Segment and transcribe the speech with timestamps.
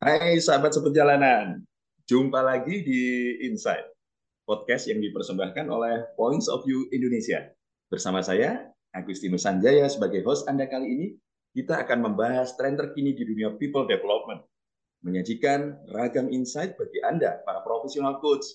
[0.00, 1.60] Hai sahabat seperjalanan,
[2.08, 3.84] jumpa lagi di Insight,
[4.48, 7.52] podcast yang dipersembahkan oleh Points of View Indonesia.
[7.92, 11.06] Bersama saya, Agustinus Sanjaya sebagai host Anda kali ini,
[11.52, 14.40] kita akan membahas tren terkini di dunia people development,
[15.04, 18.48] menyajikan ragam insight bagi Anda, para profesional coach,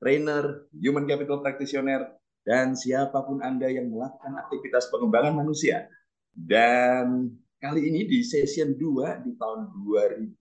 [0.00, 2.08] trainer, human capital practitioner,
[2.40, 5.92] dan siapa pun Anda yang melakukan aktivitas pengembangan manusia.
[6.32, 9.72] Dan kali ini di session 2 di tahun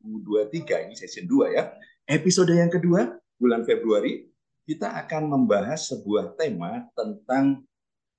[0.03, 1.71] 2023 ini session 2 ya.
[2.05, 4.27] Episode yang kedua bulan Februari
[4.67, 7.63] kita akan membahas sebuah tema tentang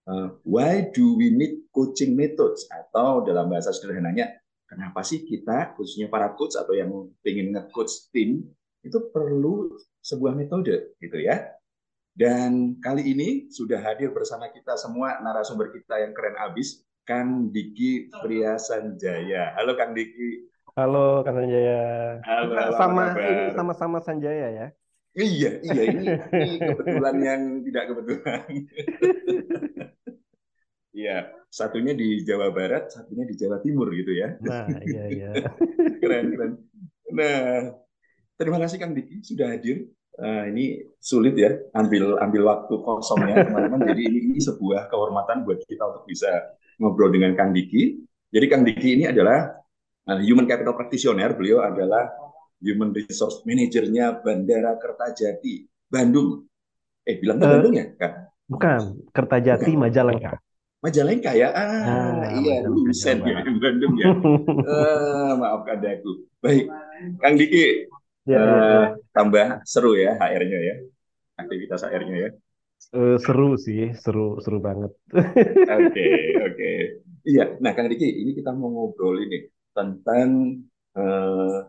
[0.08, 4.32] uh, why do we need coaching methods atau dalam bahasa sederhananya
[4.64, 6.90] kenapa sih kita khususnya para coach atau yang
[7.22, 8.48] ingin nge-coach tim
[8.80, 11.52] itu perlu sebuah metode gitu ya.
[12.16, 18.10] Dan kali ini sudah hadir bersama kita semua narasumber kita yang keren abis Kang Diki
[18.10, 19.54] Pria Sanjaya.
[19.54, 20.50] Halo Kang Diki.
[20.74, 22.18] Halo Kang Sanjaya.
[22.26, 24.66] Halo, halo sama ini sama-sama Sanjaya ya.
[25.16, 26.04] Iya, iya ini,
[26.44, 28.42] ini kebetulan yang tidak kebetulan.
[30.96, 34.32] Iya, satunya di Jawa Barat, satunya di Jawa Timur gitu ya.
[34.40, 35.30] Nah, iya iya.
[36.00, 36.52] keren keren.
[37.12, 37.68] Nah,
[38.40, 39.92] terima kasih Kang Diki sudah hadir.
[40.16, 43.92] Uh, ini sulit ya ambil ambil waktu kosongnya teman-teman.
[43.92, 46.32] Jadi ini, ini sebuah kehormatan buat kita untuk bisa
[46.80, 48.00] ngobrol dengan Kang Diki.
[48.30, 49.52] Jadi Kang Diki ini adalah
[50.08, 51.32] uh, human capital practitioner.
[51.32, 52.08] Beliau adalah
[52.60, 56.44] human resource manajernya Bandara Kertajati, Bandung.
[57.06, 58.14] Eh, bilang uh, Bandung ya, Kang?
[58.46, 59.82] Bukan, Kertajati bukan.
[59.88, 60.32] Majalengka.
[60.84, 61.50] Majalengka ya?
[61.50, 64.12] Ah, nah, iya, lulusan ya Bandung ya.
[64.12, 66.30] uh, maafkan aku.
[66.38, 66.70] Baik,
[67.18, 67.90] Kang Diki,
[68.28, 68.80] ya, uh, ya.
[69.10, 70.76] tambah seru ya HR-nya ya,
[71.40, 72.30] aktivitas HR-nya ya.
[72.94, 74.92] Uh, seru sih, seru seru banget.
[75.12, 75.26] Oke,
[75.76, 76.06] oke.
[76.54, 76.78] Okay.
[77.26, 80.62] Iya, nah Kang Riki, ini kita mau ngobrol ini tentang
[80.94, 81.66] uh,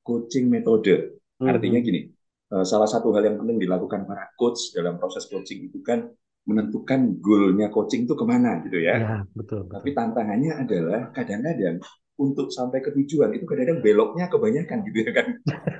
[0.00, 1.20] coaching metode.
[1.36, 1.52] Mm-hmm.
[1.52, 2.00] Artinya gini,
[2.56, 6.08] uh, salah satu hal yang penting dilakukan para coach dalam proses coaching itu kan
[6.46, 8.94] menentukan goalnya coaching itu ke mana gitu ya.
[8.96, 9.74] Ya, betul, betul.
[9.82, 11.82] Tapi tantangannya adalah kadang-kadang
[12.16, 15.26] untuk sampai ke tujuan itu kadang-kadang beloknya kebanyakan gitu ya kan.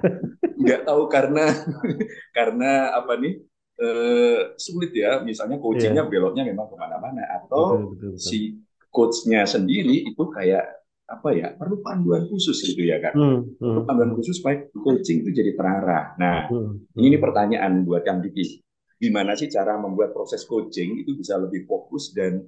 [0.61, 1.45] Nggak tahu karena
[2.37, 3.41] karena apa nih
[3.81, 5.21] eh, sulit ya.
[5.21, 6.11] Misalnya coachingnya yeah.
[6.11, 8.21] beloknya memang ke mana-mana atau betul, betul, betul.
[8.21, 8.39] si
[8.89, 10.77] coachnya sendiri itu kayak
[11.07, 13.87] apa ya perlu panduan khusus gitu ya kan hmm, perlu hmm.
[13.87, 16.99] panduan khusus supaya coaching itu jadi terarah nah hmm, hmm.
[16.99, 18.59] ini pertanyaan buat yang Diki
[18.99, 22.43] gimana sih cara membuat proses coaching itu bisa lebih fokus dan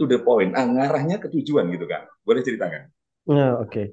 [0.00, 2.88] to the point ah, ngarahnya ke tujuan gitu kan boleh ceritakan
[3.28, 3.86] nah oke okay.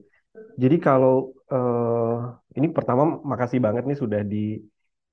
[0.56, 4.56] jadi kalau uh, ini pertama makasih banget nih sudah di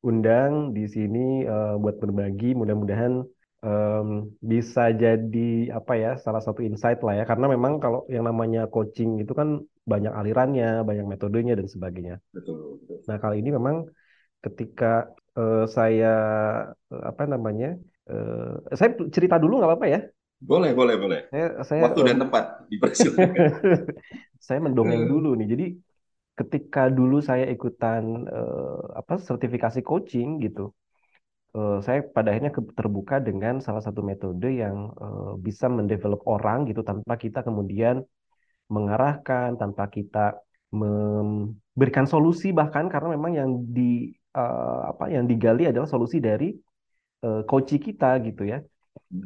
[0.02, 2.54] undang di sini uh, buat berbagi.
[2.54, 3.24] Mudah-mudahan
[3.62, 7.24] um, bisa jadi apa ya salah satu insight lah ya.
[7.26, 12.16] Karena memang kalau yang namanya coaching itu kan banyak alirannya, banyak metodenya dan sebagainya.
[12.30, 12.78] Betul.
[12.84, 12.98] betul.
[13.08, 13.88] Nah kali ini memang
[14.44, 16.14] ketika uh, saya
[16.72, 17.74] uh, apa namanya,
[18.06, 20.00] uh, saya cerita dulu nggak apa-apa ya?
[20.38, 21.20] Boleh, boleh, boleh.
[21.34, 23.26] Saya, saya, Waktu dan tempat dipersilakan.
[24.46, 25.48] saya mendongeng dulu nih.
[25.50, 25.66] Jadi
[26.38, 30.70] ketika dulu saya ikutan uh, apa sertifikasi coaching gitu,
[31.58, 36.86] uh, saya pada akhirnya terbuka dengan salah satu metode yang uh, bisa mendevelop orang gitu
[36.86, 38.06] tanpa kita kemudian
[38.70, 40.38] mengarahkan, tanpa kita
[40.68, 46.52] memberikan solusi bahkan karena memang yang di uh, apa yang digali adalah solusi dari
[47.24, 48.60] uh, coach kita gitu ya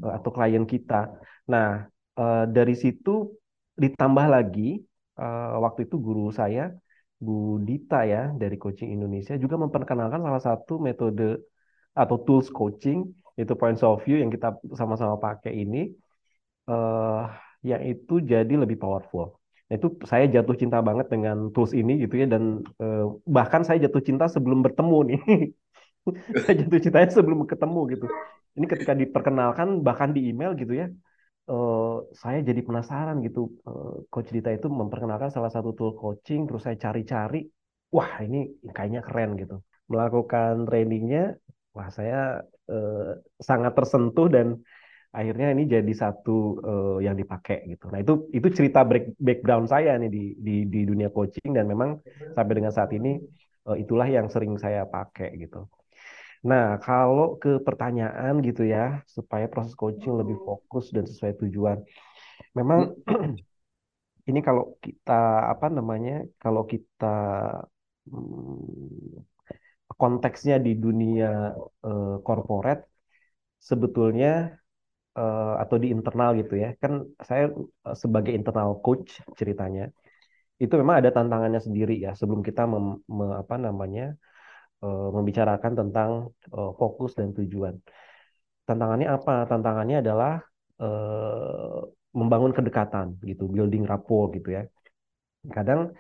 [0.07, 1.11] uh, atau klien kita.
[1.51, 3.35] Nah uh, dari situ
[3.75, 4.79] ditambah lagi
[5.19, 6.71] uh, waktu itu guru saya
[7.23, 11.39] Bu Dita ya dari Coaching Indonesia juga memperkenalkan salah satu metode
[11.95, 12.99] atau tools coaching
[13.39, 15.95] itu points of view yang kita sama-sama pakai ini
[16.67, 17.31] uh,
[17.63, 19.39] yang itu jadi lebih powerful.
[19.71, 23.79] Nah, itu saya jatuh cinta banget dengan tools ini gitu ya dan uh, bahkan saya
[23.87, 25.21] jatuh cinta sebelum bertemu nih.
[26.43, 28.07] saya jatuh cintanya sebelum ketemu gitu.
[28.59, 30.91] Ini ketika diperkenalkan bahkan di email gitu ya
[31.49, 33.51] uh, saya jadi penasaran gitu.
[33.67, 37.47] Uh, Coach Dita itu memperkenalkan salah satu tool coaching, terus saya cari-cari,
[37.91, 39.63] wah ini kayaknya keren gitu.
[39.91, 41.35] Melakukan trainingnya,
[41.75, 43.11] wah saya uh,
[43.41, 44.61] sangat tersentuh dan
[45.13, 47.93] akhirnya ini jadi satu uh, yang dipakai gitu.
[47.93, 52.01] Nah itu itu cerita break, background saya nih di, di di dunia coaching dan memang
[52.33, 53.21] sampai dengan saat ini
[53.69, 55.69] uh, itulah yang sering saya pakai gitu.
[56.51, 58.79] Nah, kalau ke pertanyaan gitu ya,
[59.17, 61.79] supaya proses coaching lebih fokus dan sesuai tujuan.
[62.59, 62.81] Memang
[64.29, 65.13] ini kalau kita
[65.53, 67.07] apa namanya, kalau kita
[68.11, 69.23] hmm,
[70.01, 71.55] konteksnya di dunia
[71.87, 72.83] uh, corporate,
[73.63, 74.59] sebetulnya
[75.15, 77.55] uh, atau di internal gitu ya, kan saya
[77.87, 79.95] uh, sebagai internal coach ceritanya,
[80.63, 84.19] itu memang ada tantangannya sendiri ya sebelum kita mem, me, apa namanya
[84.83, 86.11] uh, membicarakan tentang
[86.53, 87.79] uh, fokus dan tujuan.
[88.67, 89.47] Tantangannya apa?
[89.47, 90.43] Tantangannya adalah
[90.83, 91.81] uh,
[92.13, 94.63] membangun kedekatan gitu, building rapport gitu ya.
[95.49, 95.97] Kadang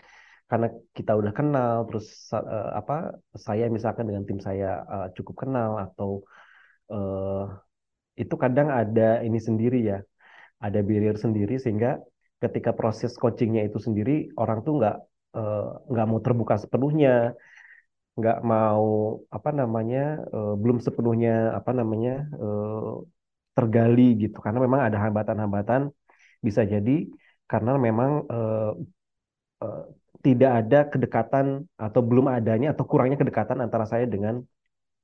[0.47, 5.81] karena kita udah kenal, terus uh, apa saya misalkan dengan tim saya uh, cukup kenal
[5.81, 6.21] atau
[6.93, 7.49] uh,
[8.21, 9.99] itu kadang ada ini sendiri ya,
[10.61, 11.97] ada barrier sendiri sehingga
[12.45, 14.97] ketika proses coachingnya itu sendiri orang tuh nggak
[15.89, 17.33] nggak uh, mau terbuka sepenuhnya,
[18.19, 18.87] nggak mau
[19.37, 23.01] apa namanya uh, belum sepenuhnya apa namanya uh,
[23.57, 24.37] tergali gitu.
[24.45, 25.81] Karena memang ada hambatan-hambatan
[26.47, 27.09] bisa jadi
[27.51, 28.73] karena memang uh,
[29.65, 29.83] uh,
[30.23, 34.45] tidak ada kedekatan atau belum adanya atau kurangnya kedekatan antara saya dengan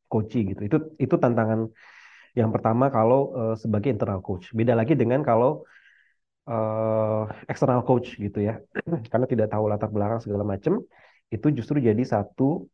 [0.08, 0.60] coach gitu.
[0.68, 1.68] Itu itu tantangan
[2.36, 4.52] yang pertama kalau uh, sebagai internal coach.
[4.52, 5.64] Beda lagi dengan kalau
[6.48, 8.60] uh, external coach gitu ya.
[9.10, 10.84] Karena tidak tahu latar belakang segala macam
[11.28, 12.64] itu justru jadi satu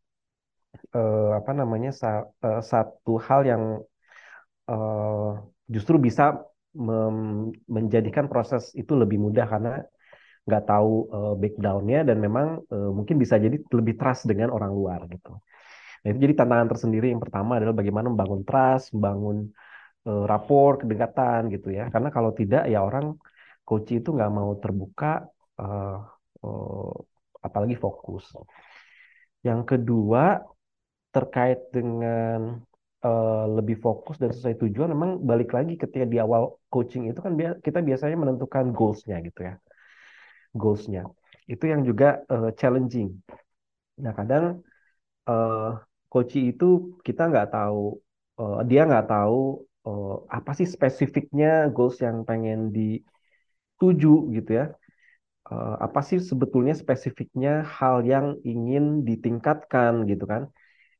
[0.94, 3.62] uh, apa namanya sa uh, satu hal yang
[4.70, 5.30] uh,
[5.68, 6.40] justru bisa
[7.70, 9.86] menjadikan proses itu lebih mudah karena
[10.44, 15.06] nggak tahu uh, backgroundnya dan memang uh, mungkin bisa jadi lebih trust dengan orang luar
[15.06, 15.38] gitu.
[16.04, 19.54] Nah itu jadi tantangan tersendiri yang pertama adalah bagaimana membangun trust, membangun
[20.04, 21.88] uh, rapor, kedekatan gitu ya.
[21.88, 23.16] Karena kalau tidak ya orang
[23.64, 25.24] coach itu nggak mau terbuka,
[25.62, 25.98] uh,
[26.44, 26.92] uh,
[27.40, 28.36] apalagi fokus.
[29.40, 30.44] Yang kedua
[31.14, 32.58] terkait dengan
[33.06, 37.38] uh, lebih fokus dan sesuai tujuan, memang balik lagi ketika di awal coaching itu kan
[37.62, 39.54] kita biasanya menentukan goalsnya gitu ya,
[40.58, 41.06] goalsnya.
[41.46, 43.14] Itu yang juga uh, challenging.
[44.02, 44.44] Nah kadang
[45.30, 45.78] uh,
[46.10, 48.02] coach itu kita nggak tahu,
[48.42, 54.66] uh, dia nggak tahu uh, apa sih spesifiknya goals yang pengen dituju gitu ya.
[55.44, 60.48] Uh, apa sih sebetulnya spesifiknya hal yang ingin ditingkatkan gitu kan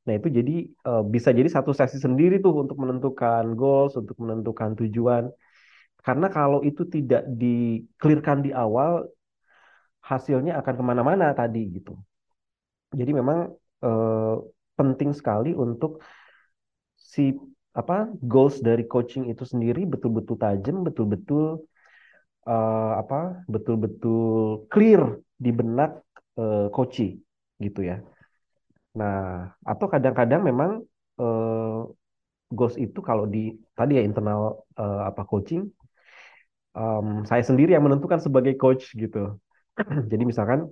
[0.05, 0.55] Nah, itu jadi
[0.85, 5.33] uh, bisa jadi satu sesi sendiri tuh untuk menentukan goals, untuk menentukan tujuan.
[6.05, 9.09] Karena kalau itu tidak diklirkan di awal,
[10.05, 11.97] hasilnya akan ke mana-mana tadi gitu.
[12.93, 13.49] Jadi memang
[13.81, 14.37] uh,
[14.77, 16.05] penting sekali untuk
[17.01, 17.33] si
[17.75, 21.65] apa goals dari coaching itu sendiri betul-betul tajam, betul-betul
[22.45, 26.05] uh, apa, betul-betul clear di benak
[26.37, 27.19] uh, coaching
[27.59, 28.05] gitu ya.
[28.95, 30.71] Nah, atau kadang-kadang memang
[31.19, 31.91] uh,
[32.55, 35.67] goals itu kalau di tadi ya internal uh, apa coaching,
[36.79, 39.39] um, saya sendiri yang menentukan sebagai coach gitu.
[40.11, 40.71] Jadi misalkan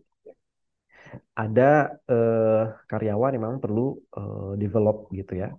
[1.36, 5.50] ada uh, karyawan memang perlu uh, develop gitu ya.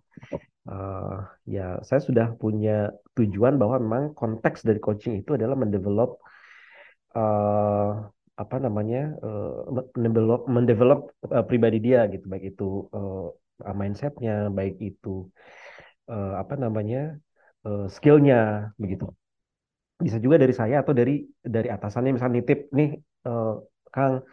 [0.63, 6.24] Uh, ya saya sudah punya tujuan bahwa memang konteks dari coaching itu adalah mendevelop
[7.19, 9.85] uh, apa namanya uh,
[10.50, 12.25] mendevelop uh, pribadi dia gitu.
[12.25, 13.30] Baik itu uh,
[13.77, 15.30] mindsetnya baik itu
[16.09, 17.18] uh, apa namanya
[17.63, 19.06] uh, skillnya begitu.
[20.01, 22.18] Bisa juga dari saya atau dari dari atasannya.
[22.18, 22.97] Misalnya nitip nih
[23.30, 23.62] uh,
[23.94, 24.25] Kang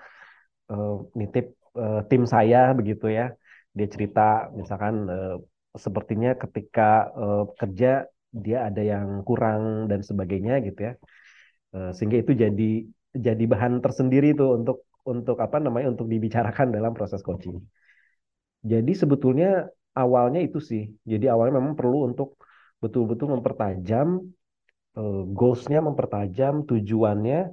[0.72, 3.36] uh, nitip uh, tim saya begitu ya.
[3.76, 5.36] Dia cerita misalkan uh,
[5.76, 10.94] sepertinya ketika uh, kerja dia ada yang kurang dan sebagainya gitu ya.
[11.70, 12.82] Sehingga itu jadi
[13.14, 17.58] jadi bahan tersendiri itu untuk untuk apa namanya untuk dibicarakan dalam proses coaching.
[18.60, 20.92] Jadi sebetulnya awalnya itu sih.
[21.02, 22.36] Jadi awalnya memang perlu untuk
[22.78, 24.20] betul-betul mempertajam
[24.96, 27.50] uh, goalsnya, mempertajam tujuannya.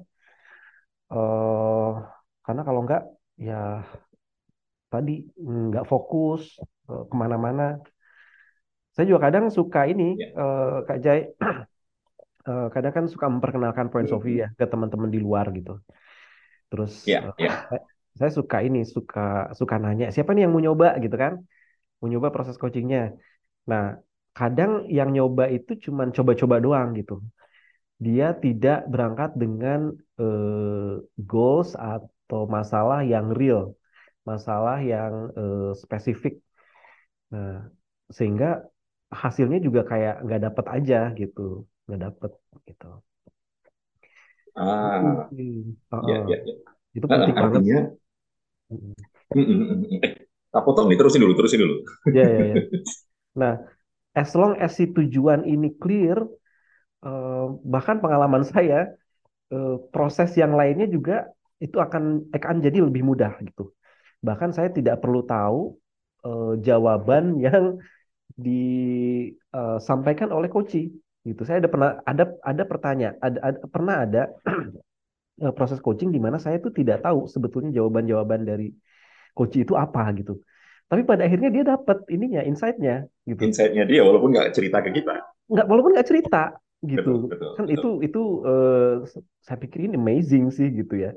[1.08, 2.04] Uh,
[2.44, 3.04] karena kalau enggak
[3.40, 3.88] ya
[4.92, 6.60] tadi nggak fokus
[6.92, 7.80] uh, ke mana-mana.
[8.92, 10.18] Saya juga kadang suka ini.
[10.20, 10.28] Ya.
[10.36, 11.32] uh, Kak Jai
[12.48, 15.84] uh, kadang kan suka memperkenalkan points of view ya ke teman-teman di luar gitu.
[16.72, 17.68] Terus yeah, uh, yeah.
[17.68, 17.82] Saya,
[18.18, 21.44] saya suka ini, suka suka nanya siapa nih yang mau nyoba gitu kan,
[22.00, 23.14] mau nyoba proses coachingnya.
[23.68, 24.00] Nah,
[24.34, 27.22] kadang yang nyoba itu cuma coba-coba doang gitu.
[28.00, 33.74] Dia tidak berangkat dengan uh, goals atau masalah yang real,
[34.24, 36.40] masalah yang uh, spesifik.
[37.34, 37.68] Nah,
[38.08, 38.64] sehingga
[39.12, 42.32] hasilnya juga kayak nggak dapat aja gitu nggak dapet
[42.68, 42.92] gitu.
[44.58, 46.56] Ah, uh, ya, ya, ya.
[46.98, 47.62] Itu nah, penting banget.
[47.62, 47.80] Artinya,
[50.02, 50.14] eh,
[50.50, 51.76] tak potong nih, terusin dulu, terusin dulu.
[52.12, 52.56] Ya, ya, ya.
[53.38, 53.62] Nah,
[54.18, 56.18] as long as si tujuan ini clear,
[57.06, 58.98] uh, bahkan pengalaman saya,
[59.54, 61.30] uh, proses yang lainnya juga
[61.62, 63.78] itu akan akan jadi lebih mudah gitu.
[64.26, 65.78] Bahkan saya tidak perlu tahu
[66.26, 67.78] uh, jawaban yang
[68.38, 70.82] disampaikan oleh coach
[71.28, 71.44] gitu.
[71.44, 74.24] Saya ada pernah ada ada pertanyaan, ada, ada pernah ada
[75.44, 78.72] uh, proses coaching di mana saya tuh tidak tahu sebetulnya jawaban-jawaban dari
[79.36, 80.40] coach itu apa gitu.
[80.88, 83.44] Tapi pada akhirnya dia dapat ininya, insight-nya gitu.
[83.44, 85.20] Insight-nya dia walaupun nggak cerita ke kita.
[85.52, 86.44] Nggak, walaupun nggak cerita
[86.80, 87.28] gitu.
[87.28, 87.76] Betul, betul, kan betul.
[87.76, 88.94] itu itu uh,
[89.44, 91.12] saya pikir ini amazing sih gitu ya.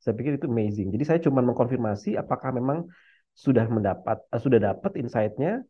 [0.00, 0.88] Saya pikir itu amazing.
[0.90, 2.88] Jadi saya cuma mengkonfirmasi apakah memang
[3.36, 5.60] sudah mendapat uh, sudah dapat insight-nya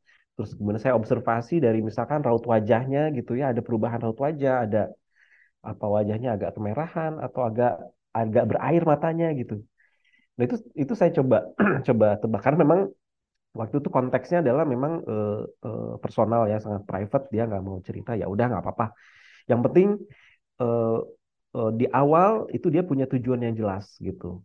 [0.42, 4.90] terus kemudian saya observasi dari misalkan raut wajahnya gitu ya ada perubahan raut wajah ada
[5.62, 7.78] apa wajahnya agak kemerahan atau agak
[8.10, 9.62] agak berair matanya gitu.
[10.34, 11.54] Nah itu itu saya coba
[11.86, 12.40] coba tebak.
[12.42, 12.80] Karena memang
[13.54, 18.18] waktu itu konteksnya adalah memang uh, uh, personal ya sangat private dia nggak mau cerita
[18.18, 18.86] ya udah nggak apa-apa.
[19.46, 19.88] Yang penting
[20.58, 20.98] uh,
[21.54, 24.42] uh, di awal itu dia punya tujuan yang jelas gitu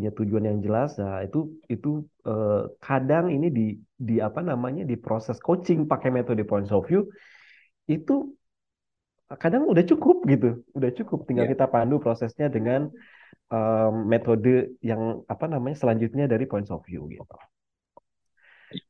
[0.00, 4.96] punya tujuan yang jelas nah itu itu uh, kadang ini di di apa namanya di
[4.96, 7.04] proses coaching pakai metode points of view
[7.84, 8.32] itu
[9.38, 11.28] kadang udah cukup gitu udah cukup.
[11.28, 11.52] Tinggal yeah.
[11.54, 12.90] kita pandu prosesnya dengan
[13.52, 17.22] um, metode yang apa namanya selanjutnya dari points of view gitu.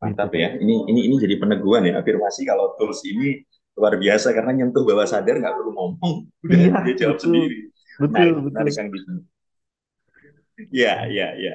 [0.01, 0.41] Mantap gitu.
[0.41, 0.57] ya.
[0.57, 3.45] Ini ini ini jadi peneguhan ya afirmasi kalau tools ini
[3.77, 6.15] luar biasa karena nyentuh bawah sadar nggak perlu ngomong.
[6.45, 7.25] Udah yeah, dia jawab betul.
[7.29, 7.59] sendiri.
[8.01, 8.65] Betul nah, betul.
[8.65, 8.75] menarik
[10.61, 11.55] Kang Diki ya ya ya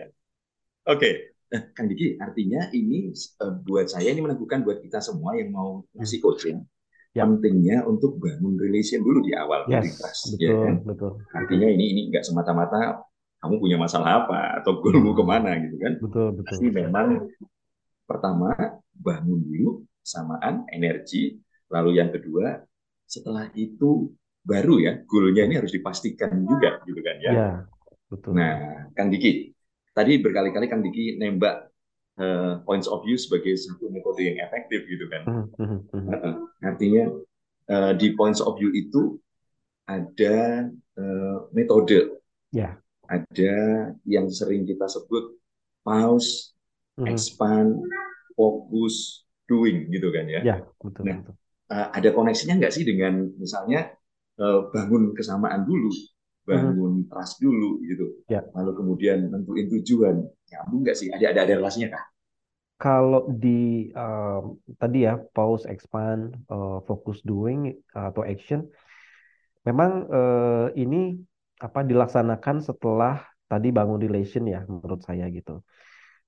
[0.89, 0.97] oke.
[0.97, 1.13] Okay.
[1.45, 5.85] Nah, Kang Diki artinya ini uh, buat saya ini meneguhkan buat kita semua yang mau
[5.93, 6.65] ngasih coaching
[7.13, 7.21] ya.
[7.21, 10.75] pentingnya untuk bangun relation dulu di awal yes, trust betul, ya kan?
[10.81, 11.12] betul.
[11.38, 13.05] Artinya ini ini nggak semata-mata
[13.45, 15.93] kamu punya masalah apa atau goalmu ke mana gitu kan?
[16.01, 16.50] Betul betul.
[16.50, 17.29] Pasti memang
[18.09, 18.50] pertama
[18.89, 21.38] bangun dulu samaan energi
[21.69, 22.57] lalu yang kedua
[23.05, 24.09] setelah itu
[24.45, 27.50] baru ya goalnya ini harus dipastikan juga gitu kan ya, ya
[28.12, 28.31] betul.
[28.35, 29.53] nah Kang Diki
[29.95, 31.71] tadi berkali-kali Kang Diki nembak
[32.19, 36.35] uh, points of view sebagai satu metode yang efektif gitu kan uh,
[36.65, 37.12] artinya
[37.71, 39.17] uh, di points of view itu
[39.85, 42.19] ada uh, metode
[42.50, 43.55] ya ada
[44.05, 45.38] yang sering kita sebut
[45.85, 46.55] pause
[46.97, 47.07] hmm.
[47.07, 47.77] expand,
[48.33, 50.41] fokus, doing gitu kan ya.
[50.41, 51.03] Ya betul.
[51.05, 51.35] Nah, betul.
[51.65, 53.89] Uh, ada koneksinya nggak sih dengan misalnya
[54.38, 55.89] uh, bangun kesamaan dulu,
[56.45, 57.07] bangun hmm.
[57.09, 58.45] trust dulu gitu, ya.
[58.53, 60.21] lalu kemudian nentuin tujuan,
[60.53, 61.09] nyambung nggak sih?
[61.09, 62.05] Ada ada ada relasinya kah?
[62.77, 68.67] Kalau di um, tadi ya pause, expand, uh, focus, doing uh, atau action,
[69.65, 71.17] memang uh, ini
[71.57, 75.65] apa dilaksanakan setelah tadi bangun relation ya menurut saya gitu.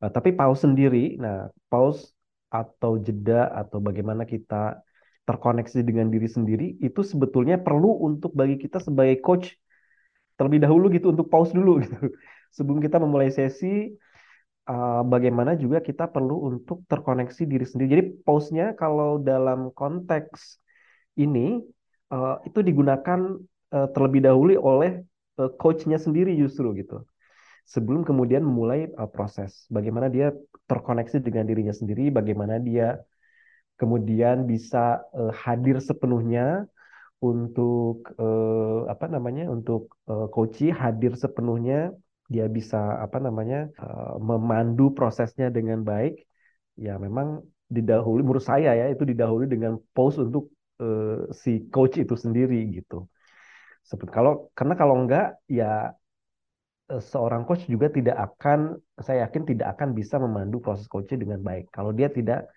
[0.01, 2.15] Uh, tapi pause sendiri, nah pause
[2.47, 4.79] atau jeda atau bagaimana kita
[5.27, 9.51] terkoneksi dengan diri sendiri itu sebetulnya perlu untuk bagi kita sebagai coach
[10.37, 11.97] terlebih dahulu gitu untuk pause dulu gitu.
[12.55, 13.91] Sebelum kita memulai sesi
[14.69, 17.89] uh, bagaimana juga kita perlu untuk terkoneksi diri sendiri.
[17.97, 20.61] Jadi pause-nya kalau dalam konteks
[21.17, 21.59] ini
[22.13, 23.41] uh, itu digunakan
[23.73, 25.01] uh, terlebih dahulu oleh
[25.41, 27.03] uh, coach-nya sendiri justru gitu.
[27.67, 29.67] Sebelum kemudian memulai proses.
[29.67, 30.31] Bagaimana dia
[30.71, 32.95] terkoneksi dengan dirinya sendiri, bagaimana dia
[33.75, 35.03] kemudian bisa
[35.35, 36.63] hadir sepenuhnya
[37.21, 41.91] untuk uh, apa namanya untuk uh, coaching hadir sepenuhnya
[42.29, 46.21] dia bisa apa namanya uh, memandu prosesnya dengan baik
[46.77, 52.13] ya memang didahului menurut saya ya itu didahului dengan pause untuk uh, si coach itu
[52.13, 53.09] sendiri gitu
[53.81, 55.97] seperti kalau karena kalau enggak ya
[56.87, 61.43] Eh, seorang coach juga tidak akan, saya yakin tidak akan bisa memandu proses coaching dengan
[61.43, 61.67] baik.
[61.75, 62.47] Kalau dia tidak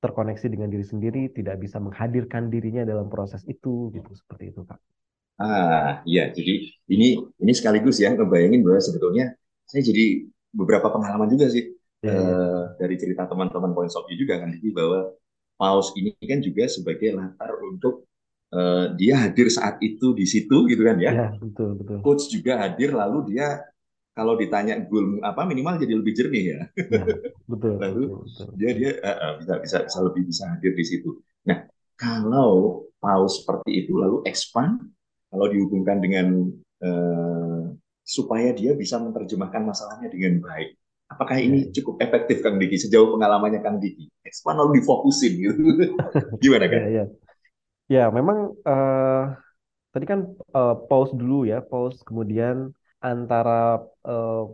[0.00, 4.80] terkoneksi dengan diri sendiri, tidak bisa menghadirkan dirinya dalam proses itu, gitu seperti itu, Pak.
[5.40, 6.28] Ah, iya.
[6.32, 9.32] Jadi ini ini sekaligus ya ngebayangin bahwa sebetulnya
[9.64, 11.72] saya jadi beberapa pengalaman juga sih
[12.04, 12.12] yeah.
[12.12, 12.20] Iya.
[12.20, 15.16] uh, dari cerita teman-teman points of view juga kan, jadi bahwa
[15.56, 18.08] pause ini kan juga sebagai latar untuk
[18.52, 21.12] uh, dia hadir saat itu di situ gitu kan ya.
[21.12, 21.98] ya betul betul.
[22.04, 23.64] Coach juga hadir lalu dia
[24.20, 26.60] kalau ditanya goal apa minimal jadi lebih jernih ya.
[26.76, 27.04] ya
[27.48, 27.80] betul.
[27.80, 28.48] lalu betul, betul.
[28.60, 31.24] dia dia uh, bisa bisa bisa lebih bisa hadir di situ.
[31.48, 31.64] Nah
[31.96, 34.76] kalau pause seperti itu lalu expand
[35.32, 36.52] kalau dihubungkan dengan
[36.84, 37.72] uh,
[38.04, 40.76] supaya dia bisa menerjemahkan masalahnya dengan baik.
[41.08, 41.80] Apakah ini ya.
[41.80, 44.12] cukup efektif Kang Diki sejauh pengalamannya Kang Diki?
[44.20, 45.54] Expand lalu difokusin gitu.
[46.44, 46.80] Gimana kan?
[46.84, 47.04] Ya, ya.
[47.90, 49.34] Ya, memang uh,
[49.90, 54.44] tadi kan uh, pause dulu ya, pause kemudian antara uh,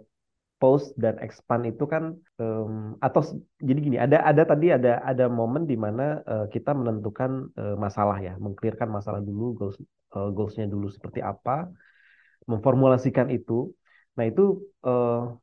[0.56, 3.20] pause dan expand itu kan um, atau
[3.60, 8.16] jadi gini, ada ada tadi ada ada momen di mana uh, kita menentukan uh, masalah
[8.22, 9.76] ya, mengklirkan masalah dulu, goals
[10.16, 11.68] uh, goalsnya dulu seperti apa,
[12.48, 13.70] memformulasikan itu.
[14.16, 15.36] Nah itu uh,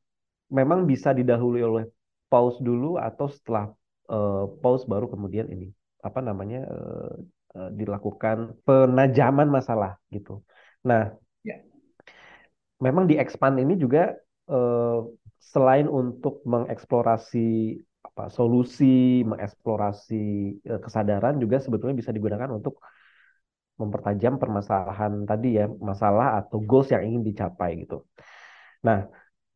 [0.50, 1.86] memang bisa didahului oleh
[2.25, 3.69] pause dulu atau setelah
[4.10, 5.69] uh, pause baru kemudian ini
[6.01, 7.15] apa namanya uh,
[7.53, 10.41] Eh, dilakukan penajaman masalah gitu.
[10.89, 11.13] Nah.
[12.85, 14.11] Memang di expand ini juga
[14.51, 14.99] uh,
[15.39, 20.23] selain untuk mengeksplorasi apa solusi, mengeksplorasi
[20.67, 22.83] uh, kesadaran juga sebetulnya bisa digunakan untuk
[23.79, 28.05] mempertajam permasalahan tadi ya, masalah atau goals yang ingin dicapai gitu.
[28.85, 29.07] Nah,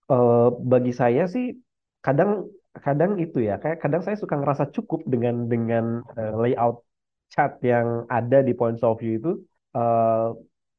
[0.10, 1.54] uh, bagi saya sih
[2.02, 5.86] kadang kadang itu ya, kayak kadang saya suka ngerasa cukup dengan dengan
[6.18, 6.88] uh, layout
[7.28, 9.32] chart yang ada di points of view itu.
[9.76, 10.34] Uh,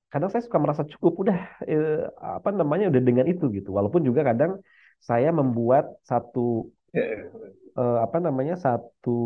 [0.08, 1.38] kadang saya suka merasa cukup udah
[1.68, 4.60] eh, apa namanya udah dengan itu gitu walaupun juga kadang
[4.98, 7.28] saya membuat satu eh,
[7.76, 9.18] apa namanya satu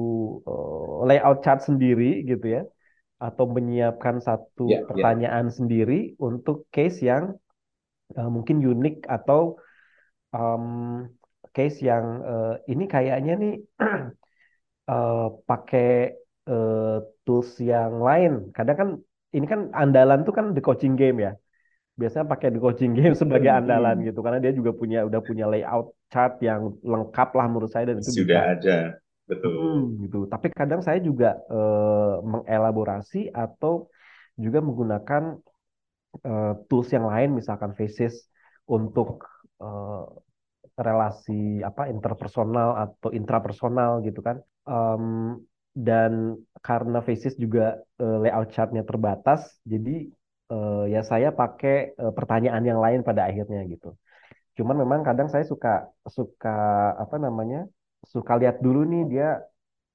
[0.43, 2.63] eh, layout chart sendiri gitu ya
[3.23, 4.87] atau menyiapkan satu yeah, ya.
[4.91, 5.55] pertanyaan yeah.
[5.55, 7.39] sendiri untuk case yang
[8.19, 9.63] uh, mungkin unik atau
[10.35, 11.07] um,
[11.55, 13.55] case yang uh, ini kayaknya nih
[14.91, 16.19] uh, pakai
[16.51, 18.51] uh, tools yang lain.
[18.51, 18.91] Kadang kan
[19.33, 21.33] ini kan andalan tuh kan the coaching game ya.
[21.97, 23.61] Biasanya pakai the coaching game sebagai hmm.
[23.65, 27.89] andalan gitu karena dia juga punya udah punya layout chart yang lengkap lah menurut saya
[27.93, 28.79] dan itu sudah bisa, ada
[29.25, 30.21] betul hmm, gitu.
[30.29, 33.89] Tapi kadang saya juga uh, mengelaborasi atau
[34.37, 35.41] juga menggunakan
[36.25, 38.29] uh, tools yang lain misalkan Faces
[38.69, 39.25] untuk
[39.61, 40.05] uh,
[40.77, 44.41] relasi apa interpersonal atau intrapersonal gitu kan.
[44.65, 45.41] Um,
[45.73, 50.13] dan karena Faces juga uh, layout chartnya terbatas, jadi
[50.53, 53.97] uh, ya saya pakai uh, pertanyaan yang lain pada akhirnya gitu.
[54.57, 56.57] Cuman memang kadang saya suka suka
[57.01, 57.67] apa namanya
[58.05, 59.29] suka lihat dulu nih dia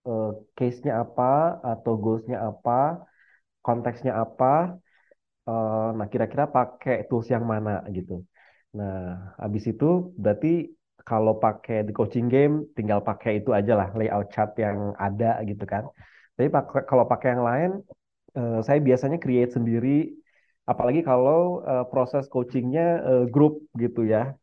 [0.09, 3.05] uh, case-nya apa atau goals-nya apa,
[3.61, 4.75] konteksnya apa.
[5.47, 8.25] Uh, nah kira-kira pakai tools yang mana gitu.
[8.75, 10.76] Nah habis itu berarti
[11.07, 15.63] kalau pakai di coaching game tinggal pakai itu aja lah layout chart yang ada gitu
[15.63, 15.87] kan.
[16.35, 16.51] Tapi
[16.83, 17.71] kalau pakai yang lain
[18.35, 20.11] uh, saya biasanya create sendiri
[20.67, 24.35] apalagi kalau uh, proses coachingnya uh, grup gitu ya.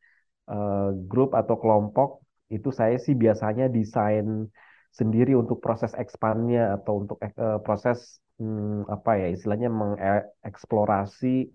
[0.44, 2.20] Uh, grup atau kelompok
[2.52, 4.48] itu saya sih biasanya desain
[4.92, 11.52] sendiri untuk proses expandnya atau untuk uh, proses hmm, apa ya istilahnya mengeksplorasi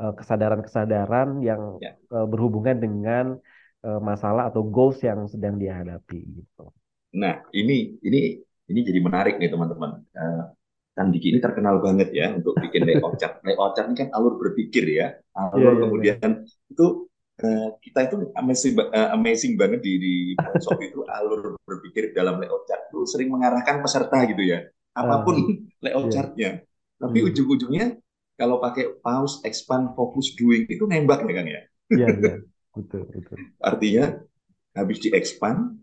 [0.00, 1.92] kesadaran-kesadaran yang yeah.
[2.08, 2.24] Ya.
[2.24, 3.36] berhubungan dengan
[3.80, 6.68] masalah atau goals yang sedang dihadapi gitu.
[7.16, 8.38] Nah, ini ini
[8.70, 10.04] ini jadi menarik nih teman-teman.
[10.14, 10.52] Uh,
[10.94, 13.40] kan Diki ini terkenal banget ya untuk bikin layout chart.
[13.46, 15.16] layout chart ini kan alur berpikir ya.
[15.34, 16.70] Alur yeah, yeah, kemudian yeah.
[16.70, 16.86] itu
[17.40, 22.68] uh, kita itu amazing, uh, amazing banget di di Microsoft itu alur berpikir dalam layout
[22.68, 24.68] chart itu sering mengarahkan peserta gitu ya.
[24.94, 25.48] Apa pun uh,
[25.82, 26.14] layout yeah.
[26.14, 26.50] chartnya.
[27.00, 27.28] Tapi hmm.
[27.32, 27.86] ujung-ujungnya
[28.36, 31.60] kalau pakai pause, expand, focus, doing itu nembak ya kan ya.
[31.90, 32.36] Iya, yeah,
[32.70, 33.36] Betul, betul.
[33.58, 34.04] Artinya
[34.74, 35.78] habis di-expand,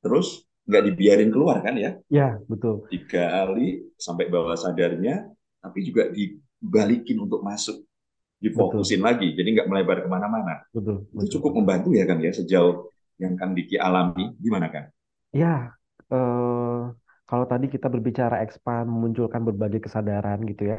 [0.00, 1.98] terus nggak dibiarin keluar kan ya?
[2.08, 2.86] Ya, betul.
[2.88, 5.28] Digali sampai bawah sadarnya,
[5.60, 7.82] tapi juga dibalikin untuk masuk,
[8.40, 9.08] difokusin betul.
[9.10, 10.64] lagi, jadi nggak melebar ke mana-mana.
[10.72, 11.18] Betul, betul.
[11.26, 14.84] Itu cukup membantu ya kan ya sejauh yang kan Diki alami, gimana kan?
[15.34, 15.74] Ya,
[16.10, 16.80] eh,
[17.26, 20.78] kalau tadi kita berbicara expand, memunculkan berbagai kesadaran gitu ya,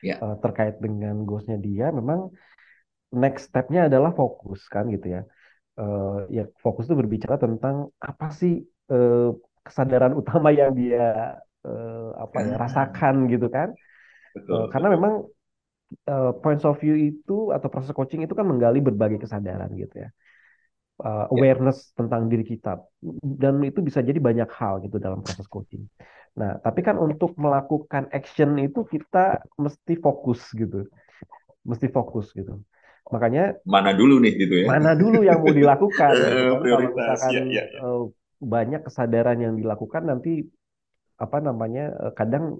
[0.00, 0.16] ya.
[0.18, 2.32] Eh, terkait dengan goalsnya dia, memang
[3.12, 5.22] next stepnya adalah fokus kan gitu ya.
[5.72, 8.60] Uh, ya fokus itu berbicara tentang apa sih
[8.92, 9.32] uh,
[9.64, 13.72] kesadaran utama yang dia uh, apa ya rasakan gitu kan.
[14.32, 15.28] Betul, uh, karena memang
[16.08, 20.10] uh, points of view itu atau proses coaching itu kan menggali berbagai kesadaran gitu ya.
[21.02, 22.04] Uh, awareness yeah.
[22.04, 22.78] tentang diri kita
[23.24, 25.88] dan itu bisa jadi banyak hal gitu dalam proses coaching.
[26.32, 30.88] Nah, tapi kan untuk melakukan action itu kita mesti fokus gitu,
[31.66, 32.60] mesti fokus gitu.
[33.10, 34.66] Makanya mana dulu nih gitu ya?
[34.70, 36.12] Mana dulu yang mau dilakukan?
[36.14, 36.54] gitu.
[36.62, 37.80] Kalau misalkan ya, ya, ya.
[38.42, 40.46] banyak kesadaran yang dilakukan nanti
[41.18, 42.58] apa namanya eh, kadang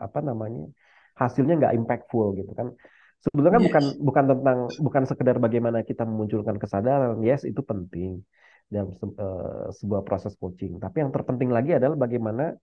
[0.00, 0.72] apa namanya
[1.20, 2.72] hasilnya nggak impactful gitu kan.
[3.20, 3.66] Sebetulnya yes.
[3.68, 8.24] bukan bukan tentang bukan sekedar bagaimana kita memunculkan kesadaran, yes itu penting
[8.72, 10.80] dalam se uh, sebuah proses coaching.
[10.80, 12.56] Tapi yang terpenting lagi adalah bagaimana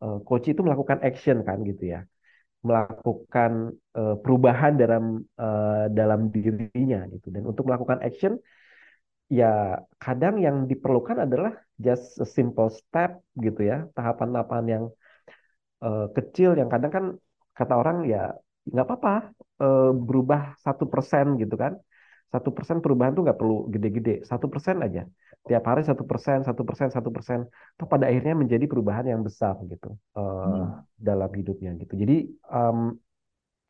[0.00, 2.04] uh, coach itu melakukan action kan gitu ya
[2.68, 3.52] melakukan
[3.98, 5.04] uh, perubahan dalam
[5.38, 7.26] uh, dalam dirinya gitu.
[7.34, 8.34] Dan untuk melakukan action
[9.26, 13.76] ya kadang yang diperlukan adalah just a simple step gitu ya.
[13.96, 14.84] Tahapan-tahapan yang
[15.86, 17.04] uh, kecil yang kadang kan
[17.58, 18.34] kata orang ya
[18.66, 19.14] nggak apa-apa
[19.62, 21.72] uh, berubah satu persen gitu kan.
[22.26, 25.06] Satu persen perubahan tuh nggak perlu gede-gede satu persen aja
[25.46, 27.46] tiap hari satu persen satu persen satu persen
[27.78, 30.66] toh pada akhirnya menjadi perubahan yang besar gitu uh, hmm.
[30.98, 32.98] dalam hidupnya gitu jadi um,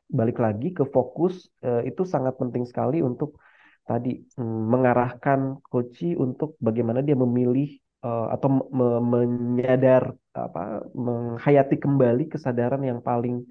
[0.09, 3.37] balik lagi ke fokus uh, itu sangat penting sekali untuk
[3.85, 12.29] tadi um, mengarahkan coach untuk bagaimana dia memilih uh, atau me menyadar apa menghayati kembali
[12.33, 13.45] kesadaran yang paling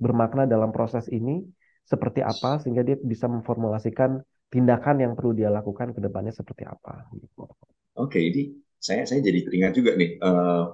[0.00, 1.44] bermakna dalam proses ini
[1.86, 7.10] seperti apa sehingga dia bisa memformulasikan tindakan yang perlu dia lakukan ke depannya seperti apa.
[7.12, 7.44] Gitu.
[7.98, 10.70] Oke, ini saya saya jadi teringat juga nih uh,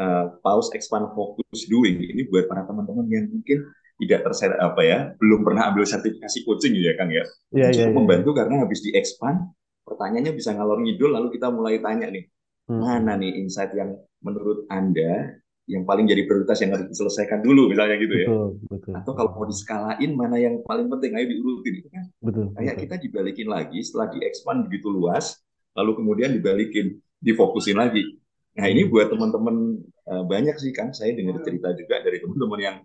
[0.00, 3.68] uh, pause expand focus doing ini buat para teman-teman yang mungkin
[4.00, 7.24] tidak terser apa ya belum pernah ambil sertifikasi coaching ya Kang ya.
[7.52, 9.52] Yeah, cukup yeah, membantu karena habis di expand
[9.84, 12.24] pertanyaannya bisa ngalor ngidul lalu kita mulai tanya nih
[12.70, 12.80] hmm.
[12.80, 15.39] mana nih insight yang menurut anda
[15.70, 18.26] yang paling jadi prioritas yang harus diselesaikan dulu misalnya gitu ya.
[18.26, 18.92] Betul, betul.
[18.98, 22.04] Atau kalau mau diskalain mana yang paling penting ayo diurutin itu kan.
[22.18, 22.44] Betul.
[22.58, 22.82] Kayak betul.
[22.82, 25.38] kita dibalikin lagi setelah diekspand begitu luas
[25.78, 28.18] lalu kemudian dibalikin difokusin lagi.
[28.58, 29.78] Nah ini buat teman-teman
[30.10, 32.76] uh, banyak sih kan saya dengar cerita juga dari teman-teman yang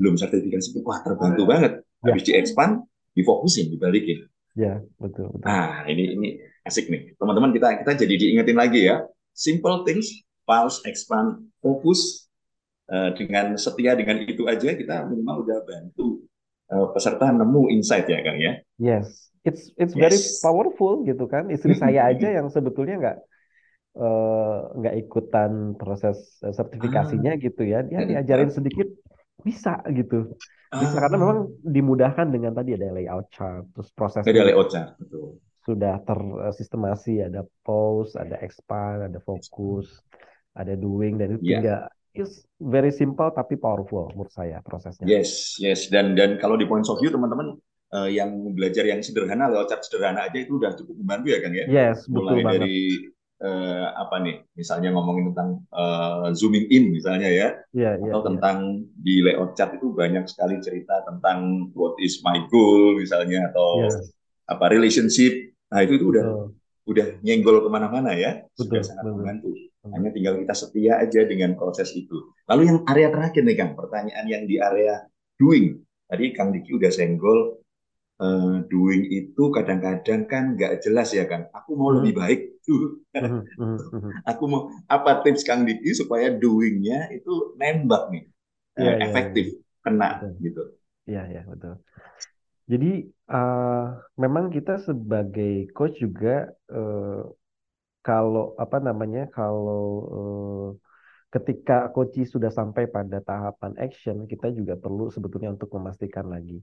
[0.00, 2.08] belum sertifikasi wah terbantu banget ya.
[2.08, 4.24] habis diekspand difokusin dibalikin.
[4.56, 5.28] Ya betul.
[5.36, 5.44] betul.
[5.44, 6.28] Nah ini ini
[6.64, 9.04] asik nih teman-teman kita kita jadi diingetin lagi ya
[9.36, 12.29] simple things pause expand fokus Eh,
[12.90, 16.26] dengan setia dengan itu aja kita minimal udah bantu
[16.70, 18.52] uh, peserta nemu insight ya Kang ya.
[18.78, 20.00] Yes, it's it's yes.
[20.00, 21.50] very powerful gitu kan.
[21.50, 23.18] Istri saya aja yang sebetulnya nggak
[23.98, 27.40] uh, nggak ikutan proses sertifikasinya ah.
[27.42, 27.82] gitu ya.
[27.84, 28.86] Dia diajarin sedikit
[29.42, 30.38] bisa gitu.
[30.70, 31.00] Bisa ah.
[31.02, 35.42] karena memang dimudahkan dengan tadi ada layout chart, terus proses ada layout chart betul.
[35.60, 39.92] Sudah tersistemasi, ada pause, ada expand, ada fokus,
[40.56, 41.60] ada doing dan itu yeah.
[41.60, 41.80] tinggal
[42.14, 45.06] is very simple tapi powerful menurut saya prosesnya.
[45.06, 45.86] Yes, yes.
[45.88, 47.56] Dan dan kalau di points of view teman-teman
[47.94, 51.52] uh, yang belajar yang sederhana lewat chat sederhana aja itu udah cukup membantu ya kan
[51.54, 51.64] ya.
[51.70, 52.78] Yes, Mulai betul dari
[53.42, 54.36] uh, apa nih?
[54.54, 57.48] Misalnya ngomongin tentang uh, zooming in misalnya ya.
[57.70, 59.02] Yeah, iya, atau yeah, tentang yeah.
[59.02, 64.02] di layout chat itu banyak sekali cerita tentang what is my goal misalnya atau yeah.
[64.50, 65.54] apa relationship.
[65.70, 66.46] Nah, itu itu udah betul.
[66.90, 68.42] udah nyenggol ke mana-mana ya.
[68.58, 69.16] Betul, Sudah sangat betul.
[69.22, 69.50] membantu.
[69.80, 69.96] Hmm.
[69.96, 72.36] Hanya tinggal kita setia aja dengan proses itu.
[72.44, 75.08] Lalu yang area terakhir nih Kang, pertanyaan yang di area
[75.40, 75.80] doing.
[76.04, 77.60] Tadi Kang Diki udah senggol,
[78.20, 81.48] uh, doing itu kadang-kadang kan nggak jelas ya Kang.
[81.56, 81.96] Aku mau hmm.
[82.04, 82.40] lebih baik.
[82.70, 83.00] Hmm,
[84.30, 88.24] Aku mau apa tips Kang Diki supaya doingnya itu nembak nih,
[88.76, 89.80] uh, yeah, efektif, yeah.
[89.80, 90.30] kena betul.
[90.44, 90.62] gitu.
[91.08, 91.74] Iya iya yeah, betul.
[92.70, 92.92] Jadi
[93.32, 97.26] uh, memang kita sebagai coach juga uh,
[98.00, 99.84] kalau apa namanya kalau
[100.16, 100.68] uh,
[101.30, 106.58] ketika Koci sudah sampai pada tahapan action kita juga perlu sebetulnya untuk memastikan lagi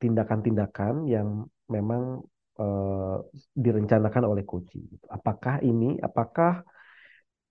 [0.00, 1.28] tindakan-tindakan um, yang
[1.68, 2.24] memang
[2.56, 3.20] uh,
[3.52, 4.80] direncanakan oleh Koci.
[5.08, 6.64] Apakah ini apakah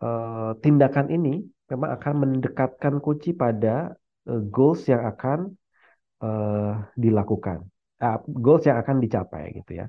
[0.01, 3.93] uh, tindakan ini memang akan mendekatkan Koci pada
[4.25, 5.53] uh, goals yang akan
[6.25, 7.69] uh, dilakukan,
[8.25, 9.87] goals yang akan dicapai gitu ya.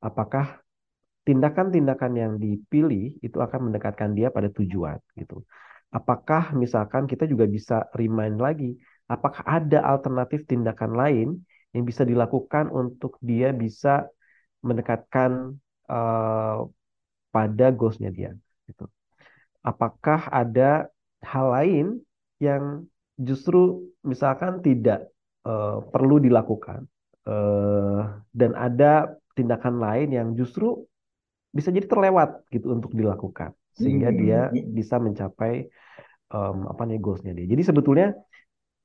[0.00, 0.62] Apakah
[1.28, 5.44] tindakan-tindakan yang dipilih itu akan mendekatkan dia pada tujuan gitu.
[5.92, 8.80] Apakah misalkan kita juga bisa remind lagi,
[9.12, 11.28] apakah ada alternatif tindakan lain
[11.76, 14.08] yang bisa dilakukan untuk dia bisa
[14.64, 15.52] mendekatkan
[15.92, 16.64] uh,
[17.28, 18.32] pada goalsnya dia
[18.64, 18.88] gitu.
[19.60, 20.88] Apakah ada
[21.20, 21.86] hal lain
[22.40, 22.88] yang
[23.20, 25.12] justru misalkan tidak
[25.44, 26.88] uh, perlu dilakukan
[27.28, 30.87] uh, dan ada tindakan lain yang justru
[31.52, 34.18] bisa jadi terlewat gitu untuk dilakukan sehingga hmm.
[34.18, 35.70] dia bisa mencapai
[36.34, 37.46] um, apa nih goalsnya dia.
[37.46, 38.12] Jadi sebetulnya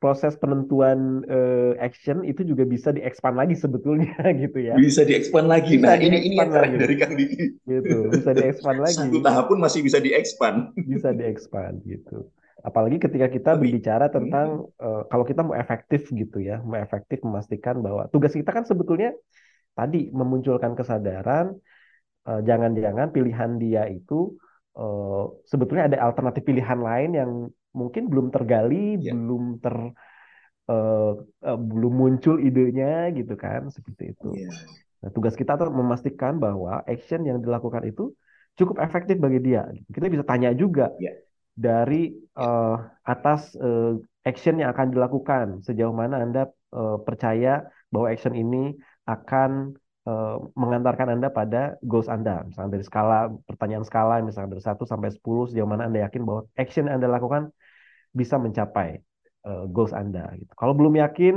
[0.04, 4.76] proses penentuan uh, action itu juga bisa diekspand lagi sebetulnya gitu ya.
[4.76, 5.80] Bisa diekspand lagi.
[5.80, 6.76] Bisa nah, ini ini yang lagi.
[6.76, 7.56] dari Kang Diki.
[7.64, 9.00] Gitu, bisa diekspand lagi.
[9.00, 10.76] Satu tahap pun masih bisa diekspand.
[10.76, 12.28] Bisa diekspand gitu.
[12.64, 17.80] Apalagi ketika kita berbicara tentang uh, kalau kita mau efektif gitu ya, mau efektif memastikan
[17.80, 19.12] bahwa tugas kita kan sebetulnya
[19.76, 21.60] tadi memunculkan kesadaran
[22.24, 24.40] jangan-jangan pilihan dia itu
[24.78, 27.32] uh, sebetulnya ada alternatif pilihan lain yang
[27.74, 29.14] mungkin belum tergali, yeah.
[29.14, 29.76] belum ter
[30.70, 34.30] uh, uh, belum muncul idenya gitu kan, seperti itu.
[34.38, 34.54] Yeah.
[35.04, 38.14] Nah, tugas kita tuh memastikan bahwa action yang dilakukan itu
[38.56, 39.68] cukup efektif bagi dia.
[39.90, 41.18] Kita bisa tanya juga yeah.
[41.54, 48.38] dari uh, atas uh, action yang akan dilakukan, sejauh mana Anda uh, percaya bahwa action
[48.38, 49.76] ini akan
[50.08, 52.44] uh, mengantarkan Anda pada goals Anda.
[52.48, 56.42] Misalnya dari skala pertanyaan skala misalnya dari 1 sampai 10 sejauh mana Anda yakin bahwa
[56.60, 57.52] action yang Anda lakukan
[58.14, 59.02] bisa mencapai
[59.48, 60.52] uh, goals Anda gitu.
[60.56, 61.36] Kalau belum yakin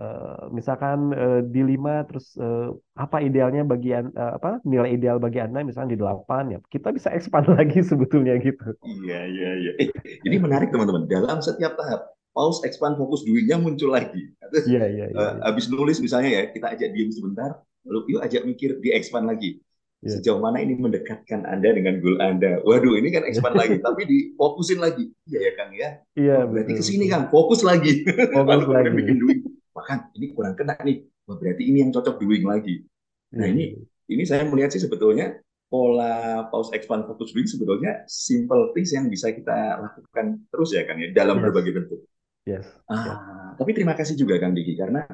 [0.00, 5.40] uh, misalkan uh, di 5 terus uh, apa idealnya bagi uh, apa nilai ideal bagi
[5.40, 8.76] Anda misalnya di 8 ya kita bisa expand lagi sebetulnya gitu.
[8.84, 9.72] Iya iya iya.
[9.86, 9.88] Eh,
[10.24, 14.30] jadi menarik teman-teman dalam setiap tahap pause, expand, fokus, doing muncul lagi.
[14.66, 15.16] Iya, iya, iya.
[15.16, 19.26] Uh, habis nulis misalnya ya, kita ajak diem sebentar, lalu yuk ajak mikir di expand
[19.26, 19.62] lagi
[20.02, 20.16] yeah.
[20.18, 24.84] sejauh mana ini mendekatkan anda dengan goal anda waduh ini kan expand lagi tapi difokusin
[24.84, 28.92] lagi iya ya kang ya iya oh, berarti ke sini kang fokus lagi fokus lagi
[28.92, 29.40] bikin duit
[29.80, 32.84] bahkan ini kurang kena nih, berarti ini yang cocok doing lagi.
[33.32, 35.38] Nah ini ini saya melihat sih sebetulnya
[35.70, 40.98] pola pause expand focus doing sebetulnya simple things yang bisa kita lakukan terus ya kan
[40.98, 41.42] ya dalam yes.
[41.48, 42.00] berbagai bentuk.
[42.50, 42.66] Yes.
[42.90, 43.18] Ah, yes.
[43.60, 45.04] Tapi terima kasih juga Kang Diki karena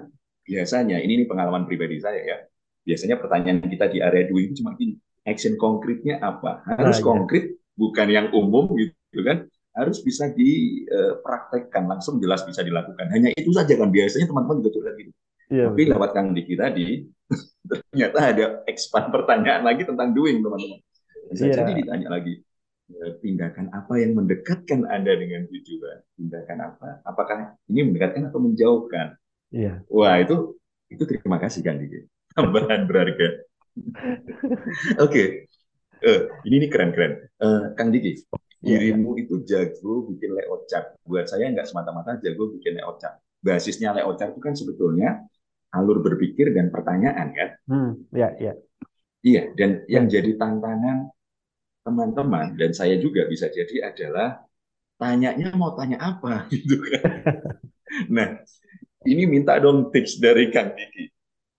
[0.46, 2.38] biasanya ini, ini pengalaman pribadi saya ya.
[2.87, 4.94] Biasanya pertanyaan kita di area doing itu cuma gini,
[5.27, 6.62] action konkretnya apa?
[6.62, 7.75] Harus nah, konkret, ya.
[7.75, 9.51] bukan yang umum gitu kan?
[9.75, 13.11] Harus bisa dipraktekkan langsung jelas bisa dilakukan.
[13.11, 15.12] Hanya itu saja kan biasanya teman-teman juga curhat gitu.
[15.46, 15.92] Ya, Tapi betul.
[15.99, 16.88] lewat Kang Diki tadi
[17.70, 20.79] ternyata ada expand pertanyaan lagi tentang doing teman-teman.
[21.35, 21.59] Bisa yeah.
[21.59, 22.46] jadi ditanya lagi
[23.20, 25.99] tindakan apa yang mendekatkan Anda dengan tujuan?
[26.14, 26.88] Tindakan apa?
[27.03, 29.18] Apakah ini mendekatkan atau menjauhkan?
[29.51, 29.83] Iya.
[29.90, 30.55] Wah, itu
[30.90, 32.07] itu terima kasih kan Diki.
[32.35, 33.29] Tambahan berharga.
[35.03, 35.03] Oke.
[35.03, 35.27] okay.
[36.05, 37.12] Uh, eh, ini nih keren-keren.
[37.40, 38.20] Uh, Kang Diki,
[38.61, 38.92] iya, iya.
[38.92, 40.92] dirimu itu jago bikin layout chart.
[41.03, 43.16] Buat saya nggak semata-mata jago bikin layout chart.
[43.40, 45.25] Basisnya layout chart itu kan sebetulnya
[45.72, 47.49] alur berpikir dan pertanyaan kan.
[47.64, 48.53] Hmm, ya, ya.
[49.25, 50.20] Iya, dan yang ya.
[50.20, 51.16] jadi tantangan
[51.87, 54.42] teman-teman dan saya juga bisa jadi adalah
[54.99, 57.11] tanyanya mau tanya apa gitu kan.
[58.11, 58.29] nah,
[59.07, 61.14] ini minta dong tips dari Kang Diki.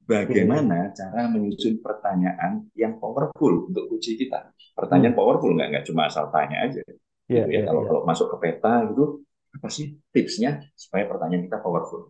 [0.08, 1.04] Bagaimana ya.
[1.04, 4.56] cara menyusun pertanyaan yang powerful untuk uji kita?
[4.72, 5.20] Pertanyaan hmm.
[5.20, 6.80] powerful nggak nggak cuma asal tanya aja.
[7.28, 7.68] Ya, gitu ya, ya.
[7.68, 7.88] Kalau ya.
[7.92, 12.08] kalau masuk ke peta gitu, apa sih tipsnya supaya pertanyaan kita powerful?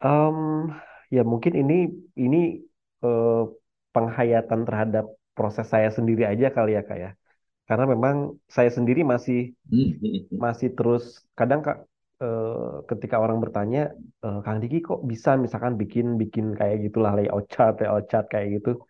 [0.00, 0.72] Um,
[1.12, 2.64] ya mungkin ini ini
[3.04, 3.44] eh,
[3.92, 5.04] penghayatan terhadap
[5.36, 7.10] proses saya sendiri aja kali ya kak ya
[7.64, 9.56] karena memang saya sendiri masih
[10.36, 11.88] masih terus kadang kak
[12.20, 17.48] eh, ketika orang bertanya eh, Kang Diki kok bisa misalkan bikin bikin kayak gitulah layout
[17.48, 18.84] chart layout chart kayak gitu?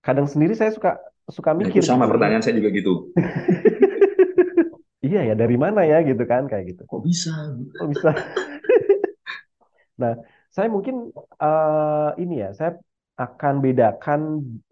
[0.00, 0.96] Kadang sendiri saya suka
[1.28, 2.12] suka nah, mikir nah, sama gitu.
[2.16, 2.94] pertanyaan saya juga gitu.
[5.04, 6.82] Iya ya dari mana ya gitu kan kayak gitu.
[6.88, 7.52] Kok bisa?
[7.76, 8.10] Kok bisa?
[10.00, 10.18] Nah
[10.50, 12.78] saya mungkin uh, ini ya, saya
[13.14, 14.20] akan bedakan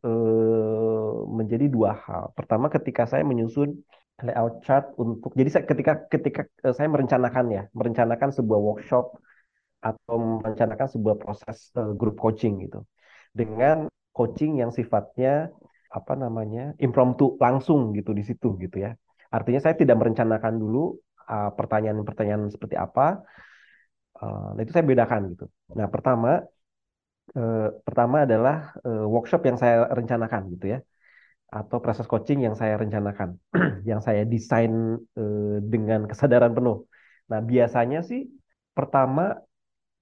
[0.02, 2.34] uh, menjadi dua hal.
[2.34, 3.78] Pertama, ketika saya menyusun
[4.22, 9.14] layout chart untuk, jadi saya ketika ketika uh, saya merencanakan ya, merencanakan sebuah workshop
[9.82, 12.82] atau merencanakan sebuah proses uh, group coaching gitu,
[13.30, 15.50] dengan coaching yang sifatnya
[15.90, 18.94] apa namanya impromptu langsung gitu di situ gitu ya.
[19.30, 20.98] Artinya saya tidak merencanakan dulu
[21.30, 23.22] pertanyaan-pertanyaan uh, seperti apa,
[24.22, 25.50] Uh, itu saya bedakan gitu.
[25.74, 26.46] Nah, pertama
[27.38, 30.78] uh, pertama adalah uh, workshop yang saya rencanakan gitu ya.
[31.52, 33.36] Atau proses coaching yang saya rencanakan,
[33.90, 34.72] yang saya desain
[35.20, 36.88] uh, dengan kesadaran penuh.
[37.30, 38.28] Nah, biasanya sih
[38.72, 39.36] pertama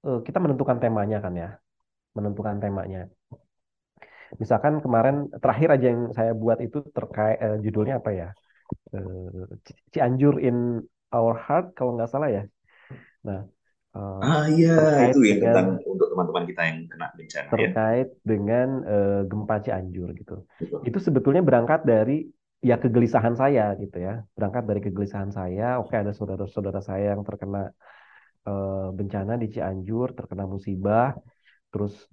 [0.06, 1.48] uh, kita menentukan temanya kan ya.
[2.16, 3.11] Menentukan temanya.
[4.38, 8.28] Misalkan kemarin terakhir aja yang saya buat itu terkait uh, judulnya apa ya?
[8.94, 9.50] Uh,
[9.90, 10.78] Cianjur in
[11.11, 12.42] Our Heart kalau nggak salah ya.
[13.26, 13.42] Nah,
[13.90, 17.50] Uh, ah iya itu ya tentang untuk teman-teman kita yang kena bencana ya.
[17.50, 18.22] terkait ya.
[18.22, 20.46] dengan uh, gempa Cianjur gitu.
[20.62, 20.79] Betul.
[20.87, 22.31] Itu sebetulnya berangkat dari
[22.62, 24.22] ya kegelisahan saya gitu ya.
[24.38, 25.83] Berangkat dari kegelisahan saya.
[25.83, 27.74] Oke ada saudara-saudara saya yang terkena
[28.46, 31.18] uh, bencana di Cianjur, terkena musibah.
[31.74, 32.07] Terus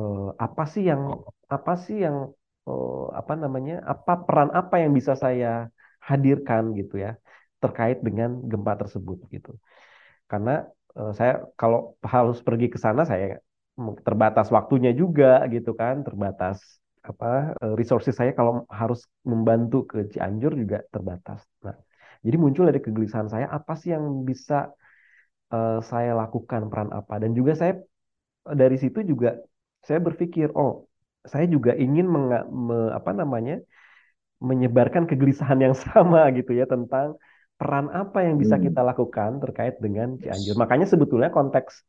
[0.00, 1.12] uh, apa sih yang
[1.52, 2.32] apa sih yang
[2.64, 3.84] uh, apa namanya?
[3.84, 5.68] Apa peran apa yang bisa saya
[6.00, 7.20] hadirkan gitu ya
[7.60, 9.60] terkait dengan gempa tersebut gitu.
[10.24, 10.64] Karena
[11.18, 11.78] saya kalau
[12.14, 13.24] harus pergi ke sana saya
[14.06, 16.58] terbatas waktunya juga gitu kan, terbatas
[17.08, 17.26] apa
[17.62, 21.40] eh, resources saya kalau harus membantu ke Cianjur juga terbatas.
[21.64, 21.76] Nah,
[22.26, 24.54] jadi muncul dari kegelisahan saya apa sih yang bisa
[25.54, 27.72] uh, saya lakukan peran apa dan juga saya
[28.62, 29.36] dari situ juga
[29.86, 30.88] saya berpikir oh
[31.32, 32.26] saya juga ingin meng,
[32.68, 33.54] me, apa namanya
[34.38, 37.18] menyebarkan kegelisahan yang sama gitu ya tentang
[37.58, 38.70] peran apa yang bisa hmm.
[38.70, 40.54] kita lakukan terkait dengan Cianjur.
[40.54, 41.82] Makanya sebetulnya konteks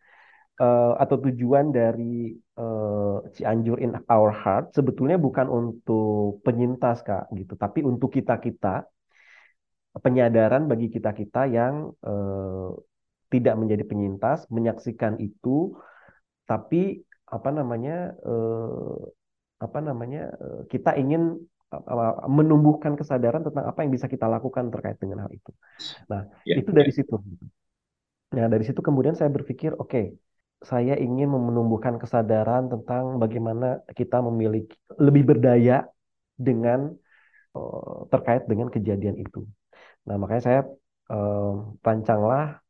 [0.58, 7.53] uh, atau tujuan dari uh, Cianjur in our heart sebetulnya bukan untuk penyintas kak gitu,
[7.53, 8.89] tapi untuk kita kita
[10.01, 12.73] penyadaran bagi kita kita yang uh,
[13.29, 15.77] tidak menjadi penyintas menyaksikan itu,
[16.49, 18.97] tapi apa namanya uh,
[19.62, 21.38] apa namanya uh, kita ingin
[22.25, 25.51] menumbuhkan kesadaran tentang apa yang bisa kita lakukan terkait dengan hal itu.
[26.10, 26.97] Nah, ya, itu dari ya.
[26.97, 27.13] situ.
[28.34, 30.05] Nah, dari situ kemudian saya berpikir, oke, okay,
[30.65, 35.86] saya ingin menumbuhkan kesadaran tentang bagaimana kita memiliki lebih berdaya
[36.34, 36.93] dengan
[37.53, 39.45] uh, terkait dengan kejadian itu.
[40.10, 40.62] Nah, makanya saya
[41.13, 42.65] uh, pancanglah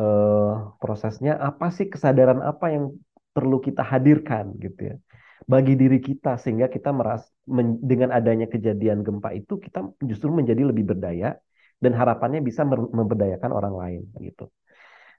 [0.00, 2.96] uh, prosesnya apa sih kesadaran apa yang
[3.30, 4.96] perlu kita hadirkan gitu ya
[5.48, 10.62] bagi diri kita sehingga kita meras men, dengan adanya kejadian gempa itu kita justru menjadi
[10.68, 11.36] lebih berdaya
[11.80, 14.52] dan harapannya bisa memberdayakan orang lain gitu.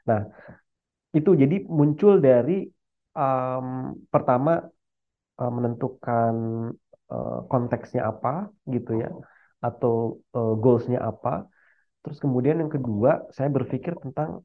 [0.06, 0.30] Nah,
[1.12, 2.70] itu jadi muncul dari
[3.18, 4.62] um, pertama
[5.42, 6.34] uh, menentukan
[7.10, 9.10] uh, konteksnya apa gitu ya,
[9.60, 11.50] atau uh, goalsnya apa.
[12.02, 14.42] Terus kemudian yang kedua, saya berpikir tentang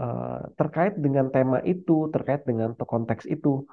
[0.00, 3.64] uh, terkait dengan tema itu, terkait dengan konteks itu,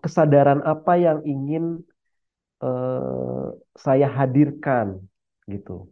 [0.00, 1.84] kesadaran apa yang ingin
[2.64, 5.00] uh, saya hadirkan
[5.48, 5.88] gitu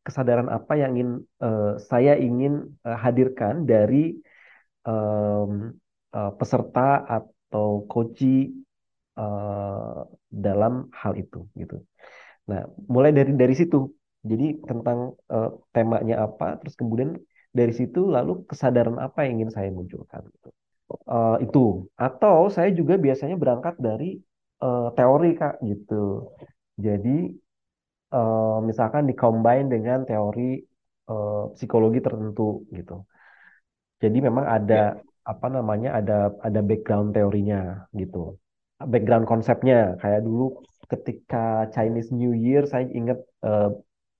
[0.00, 1.10] kesadaran apa yang ingin
[1.44, 4.16] uh, saya ingin uh, hadirkan dari
[4.88, 5.76] um,
[6.16, 8.24] uh, peserta atau coach
[9.20, 11.84] uh, dalam hal itu gitu.
[12.48, 13.92] Nah, mulai dari dari situ.
[14.20, 17.16] Jadi tentang uh, temanya apa, terus kemudian
[17.56, 20.52] dari situ lalu kesadaran apa yang ingin saya munculkan gitu.
[21.06, 24.18] Uh, itu atau saya juga biasanya berangkat dari
[24.58, 26.34] uh, teori kak gitu.
[26.74, 27.30] Jadi
[28.10, 30.58] uh, misalkan dikombin dengan teori
[31.06, 33.06] uh, psikologi tertentu gitu.
[34.02, 35.02] Jadi memang ada ya.
[35.22, 38.34] apa namanya ada ada background teorinya gitu.
[38.82, 43.70] Background konsepnya kayak dulu ketika Chinese New Year saya ingat uh,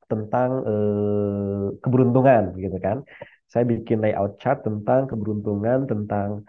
[0.06, 3.02] tentang uh, keberuntungan gitu kan.
[3.50, 6.46] Saya bikin layout chart tentang keberuntungan, tentang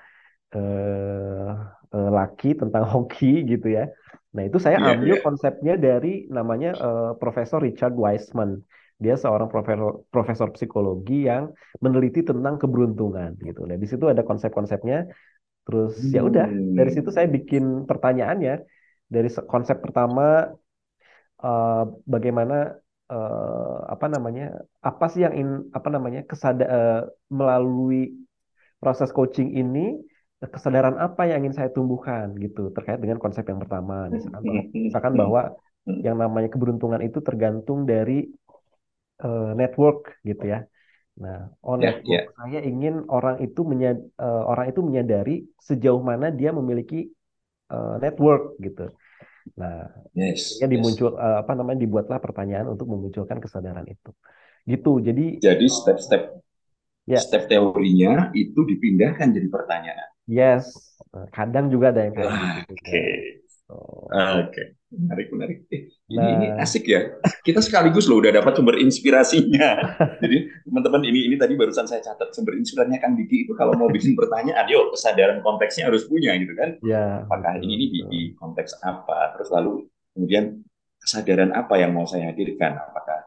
[0.55, 1.51] uh,
[1.91, 3.87] uh, laki, tentang hoki gitu ya.
[4.31, 5.23] Nah, itu saya yeah, ambil yeah.
[5.23, 8.63] konsepnya dari namanya uh, Profesor Richard Wiseman.
[9.01, 11.49] Dia seorang profesor profesor psikologi yang
[11.81, 13.65] meneliti tentang keberuntungan gitu.
[13.65, 15.09] Nah, di situ ada konsep-konsepnya.
[15.65, 16.13] Terus hmm.
[16.13, 18.61] ya udah, dari situ saya bikin pertanyaannya.
[19.11, 20.47] Dari konsep pertama
[21.43, 22.77] uh, bagaimana
[23.09, 24.63] uh, apa namanya?
[24.79, 26.21] Apa sih yang in, apa namanya?
[26.23, 28.15] kesada uh, melalui
[28.79, 29.97] proses coaching ini
[30.41, 35.13] kesadaran apa yang ingin saya tumbuhkan gitu terkait dengan konsep yang pertama misalkan bahwa, misalkan
[35.13, 35.41] bahwa
[36.01, 38.29] yang namanya keberuntungan itu tergantung dari
[39.21, 40.65] uh, network gitu ya.
[41.21, 42.23] Nah, on yeah, network yeah.
[42.37, 47.09] saya ingin orang itu menyad, uh, orang itu menyadari sejauh mana dia memiliki
[47.69, 48.89] uh, network gitu.
[49.57, 51.21] Nah, yes, dimuncul yes.
[51.21, 54.13] Uh, apa namanya dibuatlah pertanyaan untuk memunculkan kesadaran itu.
[54.69, 54.91] Gitu.
[55.01, 56.37] Jadi Jadi step-step
[57.09, 57.17] ya.
[57.17, 60.10] step teorinya itu dipindahkan jadi pertanyaan.
[60.31, 60.71] Yes,
[61.35, 62.71] kadang juga ada yang kayak gitu.
[62.71, 63.03] Oke.
[64.11, 65.57] Oke, menarik menarik.
[65.71, 67.15] Eh, nah, ini, ini asik ya.
[67.39, 69.95] Kita sekaligus loh udah dapat sumber inspirasinya.
[70.23, 73.87] Jadi teman-teman ini ini tadi barusan saya catat sumber inspirasinya Kang Diki itu kalau mau
[73.87, 76.69] bikin pertanyaan, yuk kesadaran konteksnya harus punya gitu kan.
[76.83, 77.23] Ya.
[77.23, 79.39] Apakah ini, ini di, di konteks apa?
[79.39, 80.59] Terus lalu kemudian
[80.99, 82.75] kesadaran apa yang mau saya hadirkan?
[82.75, 83.19] Apakah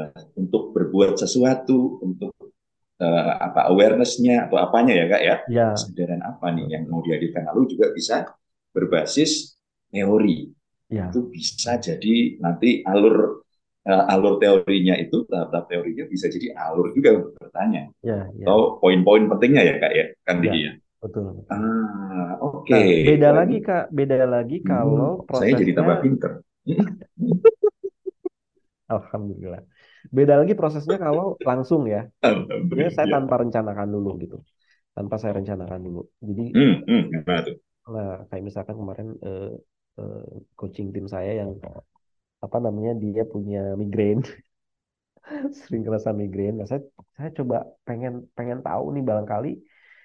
[0.00, 2.32] uh, untuk berbuat sesuatu, untuk
[3.00, 5.66] uh, apa awarenessnya atau apanya ya kak ya, ya.
[5.74, 8.28] kesadaran apa nih yang mau dihadirkan lalu juga bisa
[8.70, 9.56] berbasis
[9.90, 10.52] teori
[10.92, 11.08] ya.
[11.10, 13.42] itu bisa jadi nanti alur
[13.88, 18.44] uh, alur teorinya itu tahap-tahap teorinya bisa jadi alur juga untuk bertanya ya, ya.
[18.46, 20.54] atau poin-poin pentingnya ya kak ya kan ya.
[20.54, 20.72] ya.
[21.00, 21.48] Betul.
[21.48, 22.68] Ah, oke.
[22.68, 23.08] Okay.
[23.08, 25.56] Nah, beda lagi kak, beda lagi hmm, kalau prosesnya.
[25.56, 26.32] Saya jadi tambah pinter.
[29.00, 29.64] Alhamdulillah.
[30.08, 32.08] Beda lagi prosesnya kalau langsung ya.
[32.72, 34.38] Ini saya tanpa rencanakan dulu gitu.
[34.96, 36.02] Tanpa saya rencanakan dulu.
[36.24, 37.04] Jadi hmm, hmm,
[37.90, 39.52] Nah, kayak misalkan kemarin eh,
[39.98, 41.58] eh, coaching tim saya yang
[42.40, 44.24] apa namanya dia punya migrain
[45.60, 46.56] sering kerasa migrain.
[46.56, 46.80] Nah, saya
[47.16, 49.52] saya coba pengen pengen tahu nih barangkali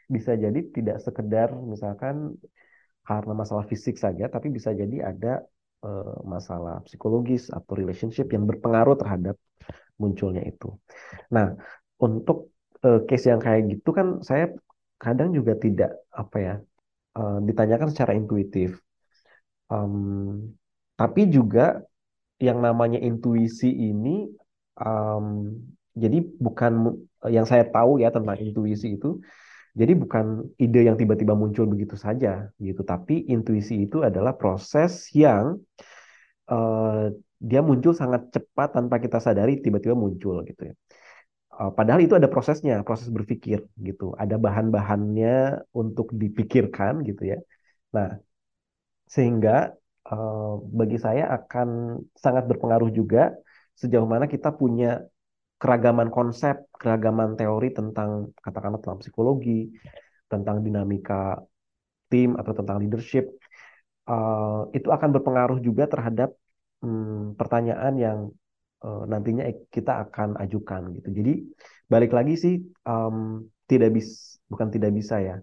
[0.06, 2.38] bisa jadi tidak sekedar misalkan
[3.06, 5.46] karena masalah fisik saja, tapi bisa jadi ada
[5.86, 9.38] uh, masalah psikologis atau relationship yang berpengaruh terhadap
[10.02, 10.76] munculnya itu.
[11.32, 11.56] Nah,
[12.02, 12.52] untuk
[12.84, 14.52] uh, case yang kayak gitu kan saya
[15.00, 16.56] kadang juga tidak apa ya
[17.20, 18.80] uh, ditanyakan secara intuitif.
[19.72, 20.54] Um,
[20.96, 21.84] tapi juga
[22.40, 24.28] yang namanya intuisi ini
[24.80, 25.56] um,
[25.96, 27.00] jadi bukan
[27.32, 29.24] yang saya tahu ya tentang intuisi itu
[29.76, 35.60] jadi bukan ide yang tiba-tiba muncul begitu saja gitu tapi intuisi itu adalah proses yang
[36.52, 40.76] uh, dia muncul sangat cepat tanpa kita sadari tiba-tiba muncul gitu ya.
[41.56, 44.12] Uh, padahal itu ada prosesnya, proses berpikir gitu.
[44.20, 47.40] Ada bahan-bahannya untuk dipikirkan gitu ya.
[47.96, 48.20] Nah,
[49.08, 49.72] sehingga
[50.12, 53.32] uh, bagi saya akan sangat berpengaruh juga
[53.76, 55.04] sejauh mana kita punya
[55.56, 59.72] keragaman konsep, keragaman teori tentang katakanlah tentang psikologi,
[60.28, 61.40] tentang dinamika
[62.12, 63.32] tim atau tentang leadership.
[64.06, 66.36] Uh, itu akan berpengaruh juga terhadap
[66.86, 68.20] hmm, pertanyaan yang
[68.86, 71.10] uh, nantinya kita akan ajukan gitu.
[71.10, 71.34] Jadi
[71.90, 72.56] balik lagi sih
[72.86, 75.36] um, tidak bisa bukan tidak bisa ya.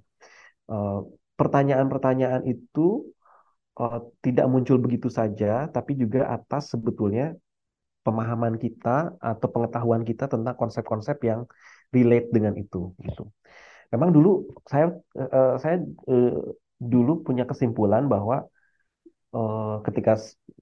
[0.70, 1.01] eh,
[1.34, 3.11] pertanyaan-pertanyaan itu
[3.82, 7.34] uh, tidak muncul begitu saja, tapi juga atas sebetulnya
[8.07, 11.47] pemahaman kita atau pengetahuan kita tentang konsep-konsep yang
[11.95, 13.30] relate dengan itu gitu.
[13.93, 16.40] memang dulu saya uh, saya uh,
[16.78, 18.49] dulu punya kesimpulan bahwa
[19.33, 20.20] uh, ketika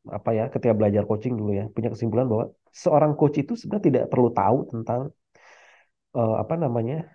[0.08, 4.04] apa ya ketika belajar coaching dulu ya punya kesimpulan bahwa seorang coach itu sebenarnya tidak
[4.08, 5.10] perlu tahu tentang
[6.16, 7.06] uh, apa namanya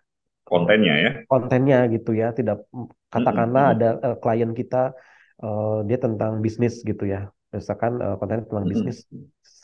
[0.46, 2.68] kontennya ya kontennya gitu ya tidak
[3.10, 3.76] katakanlah mm -hmm.
[3.82, 4.94] ada uh, klien kita
[5.42, 9.08] uh, dia tentang bisnis gitu ya misalkan uh, konten tentang bisnis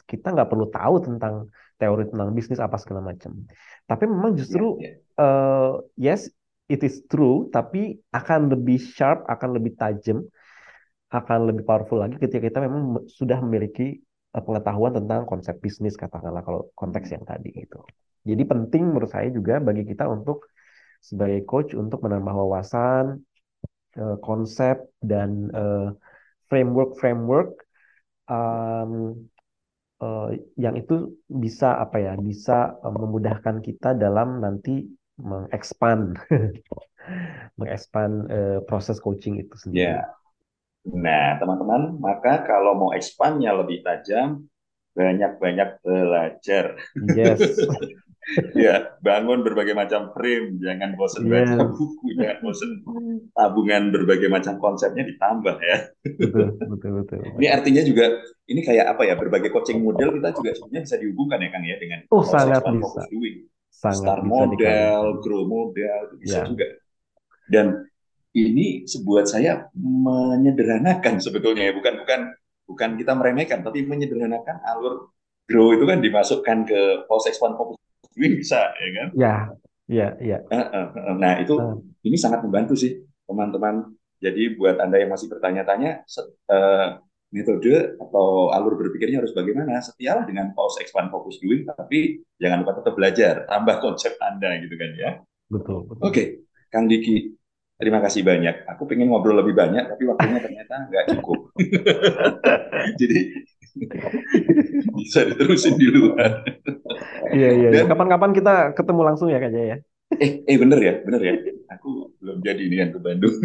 [0.08, 3.36] kita nggak perlu tahu tentang teori tentang bisnis apa segala macam
[3.86, 5.22] tapi memang justru yeah, yeah.
[5.22, 6.32] Uh, yes
[6.72, 10.24] it is true tapi akan lebih sharp akan lebih tajam
[11.12, 14.00] akan lebih powerful lagi ketika kita memang sudah memiliki
[14.32, 17.80] uh, pengetahuan tentang konsep bisnis katakanlah kalau konteks yang tadi itu
[18.24, 20.48] jadi penting menurut saya juga bagi kita untuk
[21.04, 23.20] sebagai coach untuk menambah wawasan
[24.00, 25.52] uh, konsep dan
[26.48, 27.60] framework-framework
[30.02, 34.90] uh, yang itu bisa apa ya bisa memudahkan kita dalam nanti
[35.22, 36.18] mengekspand
[38.32, 40.02] uh, proses coaching itu sendiri.
[40.02, 40.21] Yeah.
[40.90, 44.50] Nah, teman-teman, maka kalau mau expandnya lebih tajam,
[44.98, 46.76] banyak-banyak belajar.
[47.14, 47.40] Yes.
[48.58, 51.54] ya, bangun berbagai macam frame, jangan bosan yes.
[51.54, 52.72] baca buku, jangan bosan
[53.34, 55.78] tabungan berbagai macam konsepnya ditambah ya.
[56.18, 57.20] Betul, betul, betul.
[57.38, 58.06] Ini artinya juga
[58.50, 59.16] ini kayak apa ya?
[59.18, 63.02] Berbagai coaching model kita juga sebenarnya bisa dihubungkan ya Kang ya dengan oh, sangat bisa.
[63.72, 66.46] Sangat Star bisa model, grow model bisa ya.
[66.46, 66.68] juga.
[67.50, 67.91] Dan
[68.32, 72.22] ini sebuah saya menyederhanakan sebetulnya ya, bukan bukan
[72.68, 75.12] bukan kita meremehkan, tapi menyederhanakan alur
[75.52, 77.76] grow itu kan dimasukkan ke post expand focus
[78.16, 79.08] bisa ya kan?
[79.16, 79.36] Ya
[79.92, 80.38] ya ya.
[81.20, 81.76] Nah itu uh.
[82.08, 83.92] ini sangat membantu sih teman-teman.
[84.22, 86.06] Jadi buat anda yang masih bertanya-tanya
[86.54, 87.02] uh,
[87.34, 89.82] metode atau alur berpikirnya harus bagaimana?
[89.82, 93.34] Setialah dengan post expand focus doing tapi jangan lupa tetap belajar.
[93.50, 95.12] Tambah konsep anda gitu kan ya.
[95.52, 96.04] Betul, betul.
[96.06, 96.28] oke okay.
[96.72, 97.41] Kang Diki
[97.82, 98.70] Terima kasih banyak.
[98.78, 101.50] Aku pengen ngobrol lebih banyak, tapi waktunya ternyata nggak cukup.
[103.02, 103.20] Jadi
[105.02, 106.46] bisa diterusin di luar.
[107.34, 107.70] Iya iya.
[107.74, 107.84] iya.
[107.90, 109.78] Kapan-kapan kita ketemu langsung ya kayaknya ya.
[110.22, 111.36] Eh eh bener ya, bener ya.
[111.74, 113.36] Aku belum jadi ini kan ke Bandung.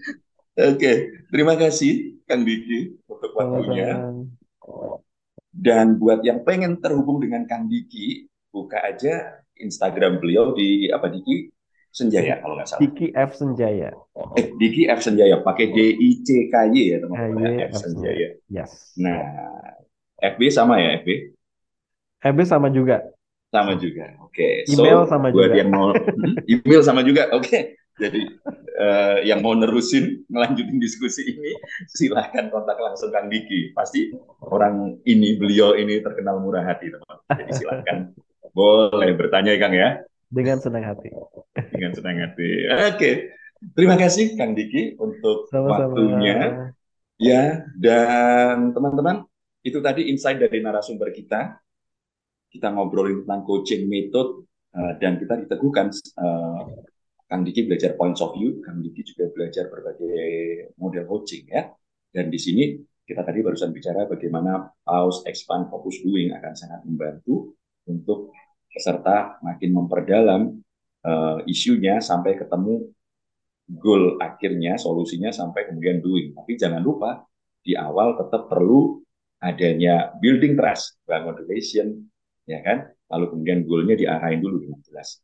[0.70, 0.92] Oke,
[1.28, 4.08] terima kasih Kang Diki untuk waktunya.
[5.50, 11.50] Dan buat yang pengen terhubung dengan Kang Diki, buka aja Instagram beliau di apa Diki
[11.90, 12.80] Senjaya kalau nggak salah.
[12.86, 13.90] Diki F Senjaya.
[14.38, 17.42] Eh, Diki F Senjaya pakai D I C K Y ya teman-teman.
[17.58, 18.28] Ya, F Senjaya.
[18.46, 18.94] Yes.
[18.94, 19.18] Nah,
[20.20, 21.08] FB sama ya FB?
[22.20, 23.02] FB sama juga.
[23.50, 24.14] Sama juga.
[24.22, 24.64] Oke.
[24.64, 24.70] Okay.
[24.70, 25.58] Email so, sama buat juga.
[25.58, 27.26] yang mau hmm, email sama juga.
[27.34, 27.48] Oke.
[27.48, 27.62] Okay.
[28.00, 28.22] Jadi
[28.80, 31.52] uh, yang mau nerusin ngelanjutin diskusi ini
[31.90, 33.74] silahkan kontak langsung Kang Diki.
[33.74, 34.14] Pasti
[34.46, 37.16] orang ini beliau ini terkenal murah hati teman.
[37.34, 37.96] Jadi silahkan
[38.56, 40.00] boleh bertanya Kang ya.
[40.30, 41.10] Dengan senang hati.
[41.74, 42.48] Dengan senang hati.
[42.94, 43.10] Oke.
[43.76, 45.92] Terima kasih Kang Diki untuk Sama-sama.
[45.92, 46.38] waktunya.
[47.20, 49.28] Ya, dan teman-teman,
[49.60, 51.60] itu tadi insight dari narasumber kita.
[52.48, 56.64] Kita ngobrolin tentang coaching method uh, dan kita diteguhkan uh,
[57.28, 61.68] Kang Diki belajar points of view, Kang Diki juga belajar berbagai model coaching ya.
[62.10, 62.74] Dan di sini
[63.06, 67.54] kita tadi barusan bicara bagaimana pause, expand, focus doing akan sangat membantu
[67.86, 68.34] untuk
[68.70, 70.42] peserta makin memperdalam
[71.04, 72.90] uh, isunya sampai ketemu
[73.70, 76.34] goal akhirnya, solusinya sampai kemudian doing.
[76.34, 77.22] Tapi jangan lupa
[77.62, 78.98] di awal tetap perlu
[79.40, 81.94] adanya building trust, bangun relation,
[82.44, 82.90] ya kan?
[83.10, 85.22] Lalu kemudian goalnya diarahin dulu dengan jelas.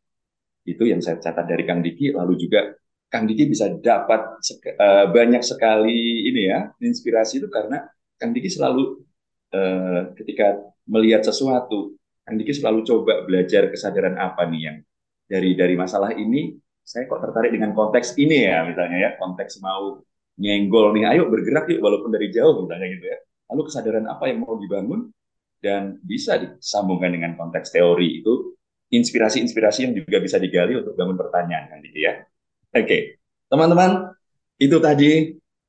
[0.66, 2.14] Itu yang saya catat dari Kang Diki.
[2.14, 2.74] Lalu juga
[3.06, 4.42] Kang Diki bisa dapat
[4.78, 7.86] uh, banyak sekali ini ya inspirasi itu karena
[8.18, 9.06] Kang Diki selalu
[9.54, 10.58] uh, ketika
[10.90, 11.94] melihat sesuatu
[12.26, 14.76] Kang Diki selalu coba belajar kesadaran apa nih yang
[15.30, 16.58] dari dari masalah ini.
[16.82, 19.10] Saya kok tertarik dengan konteks ini ya misalnya ya.
[19.14, 20.02] Konteks mau
[20.42, 23.18] nyenggol nih ayo bergerak yuk walaupun dari jauh misalnya gitu ya.
[23.54, 25.06] Lalu kesadaran apa yang mau dibangun
[25.62, 28.58] dan bisa disambungkan dengan konteks teori itu
[28.90, 32.26] inspirasi-inspirasi yang juga bisa digali untuk bangun pertanyaan kan gitu ya.
[32.74, 33.00] Oke okay.
[33.46, 34.10] teman-teman
[34.58, 35.10] itu tadi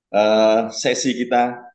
[0.09, 1.69] uh, sesi kita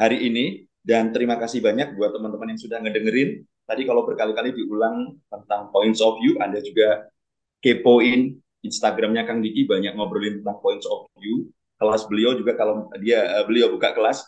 [0.00, 0.64] hari ini.
[0.88, 6.00] Dan terima kasih banyak buat teman-teman yang sudah ngedengerin Tadi kalau berkali-kali diulang tentang points
[6.00, 7.12] of view, Anda juga
[7.60, 11.52] kepoin Instagramnya Kang Diki banyak ngobrolin tentang points of view.
[11.76, 14.24] Kelas beliau juga kalau dia uh, beliau buka kelas,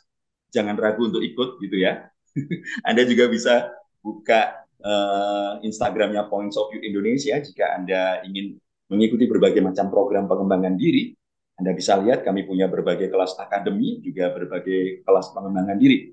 [0.53, 2.13] jangan ragu untuk ikut gitu ya.
[2.89, 3.73] anda juga bisa
[4.05, 8.57] buka uh, Instagramnya Points of View Indonesia jika Anda ingin
[8.91, 11.15] mengikuti berbagai macam program pengembangan diri.
[11.61, 16.09] Anda bisa lihat kami punya berbagai kelas akademi, juga berbagai kelas pengembangan diri.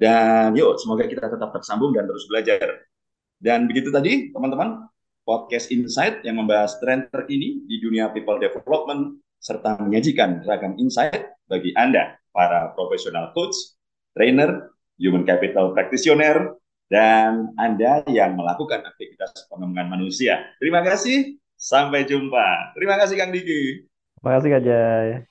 [0.00, 2.88] Dan yuk, semoga kita tetap tersambung dan terus belajar.
[3.36, 4.88] Dan begitu tadi, teman-teman,
[5.28, 11.72] podcast Insight yang membahas tren terkini di dunia people development serta menyajikan ragam insight bagi
[11.76, 13.76] Anda, para profesional coach,
[14.12, 16.60] trainer, human capital practitioner,
[16.92, 20.44] dan Anda yang melakukan aktivitas pengembangan manusia.
[20.60, 22.76] Terima kasih, sampai jumpa.
[22.76, 23.88] Terima kasih Kang Diki.
[24.20, 25.29] Terima kasih Kak Jai.